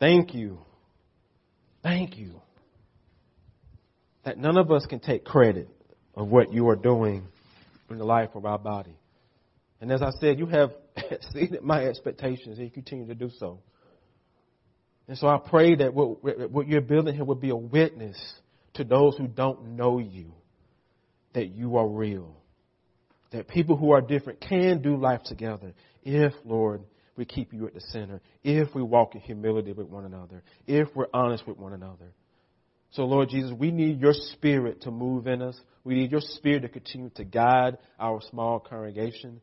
thank 0.00 0.34
you. 0.34 0.58
Thank 1.82 2.16
you. 2.16 2.40
That 4.24 4.38
none 4.38 4.56
of 4.56 4.70
us 4.70 4.86
can 4.86 5.00
take 5.00 5.24
credit 5.24 5.68
of 6.14 6.28
what 6.28 6.52
you 6.52 6.68
are 6.68 6.76
doing 6.76 7.26
in 7.90 7.98
the 7.98 8.04
life 8.04 8.30
of 8.34 8.46
our 8.46 8.58
body. 8.58 8.96
And 9.80 9.90
as 9.90 10.00
I 10.00 10.10
said, 10.20 10.38
you 10.38 10.46
have 10.46 10.70
exceeded 11.10 11.62
my 11.62 11.84
expectations 11.84 12.58
and 12.58 12.66
you 12.66 12.70
continue 12.70 13.06
to 13.06 13.14
do 13.14 13.30
so. 13.38 13.60
And 15.08 15.18
so 15.18 15.26
I 15.26 15.38
pray 15.38 15.74
that 15.76 15.92
what, 15.92 16.50
what 16.50 16.68
you're 16.68 16.80
building 16.80 17.14
here 17.14 17.24
would 17.24 17.40
be 17.40 17.50
a 17.50 17.56
witness 17.56 18.16
to 18.74 18.84
those 18.84 19.16
who 19.16 19.26
don't 19.26 19.76
know 19.76 19.98
you 19.98 20.32
that 21.34 21.48
you 21.48 21.76
are 21.76 21.86
real. 21.86 22.36
That 23.32 23.48
people 23.48 23.76
who 23.76 23.90
are 23.92 24.00
different 24.00 24.40
can 24.40 24.82
do 24.82 24.96
life 24.96 25.22
together 25.24 25.74
if, 26.02 26.32
Lord, 26.44 26.82
we 27.16 27.24
keep 27.24 27.52
you 27.52 27.66
at 27.66 27.74
the 27.74 27.80
center, 27.80 28.20
if 28.42 28.74
we 28.74 28.82
walk 28.82 29.14
in 29.14 29.20
humility 29.20 29.72
with 29.72 29.88
one 29.88 30.04
another, 30.04 30.42
if 30.66 30.88
we're 30.94 31.08
honest 31.12 31.46
with 31.46 31.58
one 31.58 31.72
another. 31.72 32.12
So, 32.92 33.04
Lord 33.04 33.30
Jesus, 33.30 33.52
we 33.58 33.70
need 33.70 34.00
your 34.00 34.12
spirit 34.12 34.82
to 34.82 34.90
move 34.90 35.26
in 35.26 35.40
us. 35.40 35.58
We 35.82 35.94
need 35.94 36.10
your 36.10 36.20
spirit 36.20 36.60
to 36.60 36.68
continue 36.68 37.10
to 37.14 37.24
guide 37.24 37.78
our 37.98 38.20
small 38.30 38.60
congregation. 38.60 39.40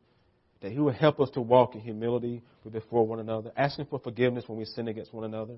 That 0.62 0.72
He 0.72 0.78
will 0.78 0.92
help 0.92 1.20
us 1.20 1.30
to 1.30 1.40
walk 1.40 1.74
in 1.74 1.80
humility 1.80 2.42
before 2.70 3.06
one 3.06 3.18
another, 3.18 3.50
asking 3.56 3.86
for 3.86 3.98
forgiveness 3.98 4.44
when 4.46 4.58
we 4.58 4.64
sin 4.64 4.88
against 4.88 5.12
one 5.12 5.24
another. 5.24 5.54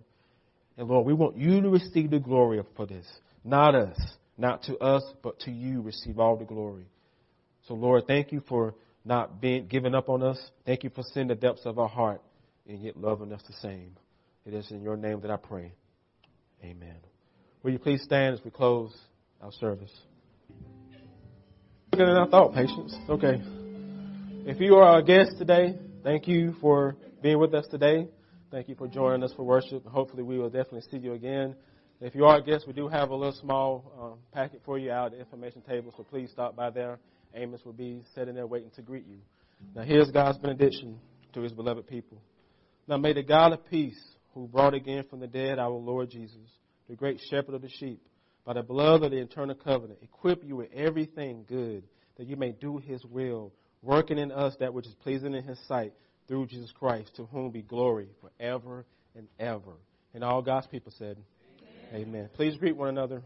And 0.78 0.88
Lord, 0.88 1.06
we 1.06 1.12
want 1.12 1.36
you 1.36 1.60
to 1.60 1.68
receive 1.68 2.10
the 2.10 2.18
glory 2.18 2.62
for 2.76 2.86
this, 2.86 3.06
not 3.44 3.74
us, 3.74 3.98
not 4.38 4.62
to 4.64 4.78
us, 4.78 5.02
but 5.22 5.38
to 5.40 5.50
you 5.50 5.82
receive 5.82 6.18
all 6.18 6.36
the 6.36 6.44
glory. 6.44 6.86
So, 7.68 7.74
Lord, 7.74 8.04
thank 8.06 8.32
you 8.32 8.42
for 8.48 8.74
not 9.04 9.40
being 9.40 9.66
giving 9.66 9.94
up 9.94 10.08
on 10.08 10.22
us. 10.22 10.38
Thank 10.64 10.84
you 10.84 10.90
for 10.90 11.02
seeing 11.12 11.28
the 11.28 11.34
depths 11.34 11.62
of 11.64 11.78
our 11.78 11.88
heart 11.88 12.22
and 12.68 12.80
yet 12.80 12.96
loving 12.96 13.32
us 13.32 13.42
the 13.46 13.54
same. 13.54 13.96
It 14.44 14.54
is 14.54 14.70
in 14.70 14.82
your 14.82 14.96
name 14.96 15.20
that 15.20 15.30
I 15.30 15.36
pray. 15.36 15.72
Amen. 16.64 16.96
Will 17.62 17.72
you 17.72 17.78
please 17.78 18.02
stand 18.02 18.34
as 18.34 18.44
we 18.44 18.50
close 18.50 18.92
our 19.40 19.52
service? 19.52 19.92
Looking 21.92 22.06
at 22.06 22.16
our 22.16 22.28
thought, 22.28 22.54
patience. 22.54 22.94
Okay. 23.08 23.40
If 24.44 24.60
you 24.60 24.76
are 24.76 24.98
a 24.98 25.02
guest 25.02 25.32
today, 25.38 25.76
thank 26.02 26.26
you 26.26 26.54
for 26.60 26.96
being 27.22 27.38
with 27.38 27.54
us 27.54 27.66
today. 27.70 28.08
Thank 28.50 28.68
you 28.68 28.74
for 28.74 28.88
joining 28.88 29.22
us 29.22 29.32
for 29.36 29.44
worship. 29.44 29.86
Hopefully, 29.86 30.22
we 30.22 30.38
will 30.38 30.50
definitely 30.50 30.82
see 30.90 30.98
you 30.98 31.12
again. 31.12 31.54
If 32.00 32.14
you 32.14 32.24
are 32.24 32.38
a 32.38 32.42
guest, 32.42 32.66
we 32.66 32.72
do 32.72 32.88
have 32.88 33.10
a 33.10 33.14
little 33.14 33.38
small 33.40 33.92
um, 34.00 34.18
packet 34.32 34.60
for 34.64 34.78
you 34.78 34.90
out 34.90 35.06
at 35.06 35.12
the 35.12 35.18
information 35.20 35.62
table, 35.62 35.94
so 35.96 36.02
please 36.02 36.30
stop 36.32 36.56
by 36.56 36.70
there. 36.70 36.98
Amos 37.34 37.64
will 37.64 37.72
be 37.72 38.02
sitting 38.14 38.34
there 38.34 38.46
waiting 38.46 38.70
to 38.76 38.82
greet 38.82 39.06
you. 39.06 39.18
Now, 39.74 39.82
here's 39.82 40.10
God's 40.10 40.38
benediction 40.38 40.98
to 41.34 41.42
his 41.42 41.52
beloved 41.52 41.86
people. 41.86 42.18
Now, 42.86 42.96
may 42.96 43.12
the 43.12 43.22
God 43.22 43.52
of 43.52 43.68
peace, 43.70 44.00
who 44.34 44.46
brought 44.48 44.74
again 44.74 45.04
from 45.08 45.20
the 45.20 45.26
dead 45.26 45.58
our 45.58 45.70
Lord 45.70 46.10
Jesus, 46.10 46.36
the 46.88 46.96
great 46.96 47.20
shepherd 47.30 47.54
of 47.54 47.62
the 47.62 47.68
sheep, 47.68 48.00
by 48.44 48.54
the 48.54 48.62
blood 48.62 49.02
of 49.02 49.10
the 49.12 49.18
eternal 49.18 49.54
covenant, 49.54 50.00
equip 50.02 50.44
you 50.44 50.56
with 50.56 50.72
everything 50.74 51.44
good, 51.48 51.84
that 52.16 52.26
you 52.26 52.36
may 52.36 52.52
do 52.52 52.78
his 52.78 53.04
will, 53.04 53.52
working 53.82 54.18
in 54.18 54.32
us 54.32 54.54
that 54.60 54.74
which 54.74 54.86
is 54.86 54.94
pleasing 55.02 55.34
in 55.34 55.44
his 55.44 55.58
sight, 55.68 55.92
through 56.28 56.46
Jesus 56.46 56.72
Christ, 56.72 57.14
to 57.16 57.24
whom 57.26 57.50
be 57.50 57.62
glory 57.62 58.08
forever 58.20 58.84
and 59.14 59.28
ever. 59.38 59.74
And 60.14 60.24
all 60.24 60.42
God's 60.42 60.66
people 60.66 60.92
said, 60.96 61.18
Amen. 61.92 62.08
Amen. 62.08 62.28
Please 62.34 62.56
greet 62.56 62.76
one 62.76 62.88
another. 62.88 63.22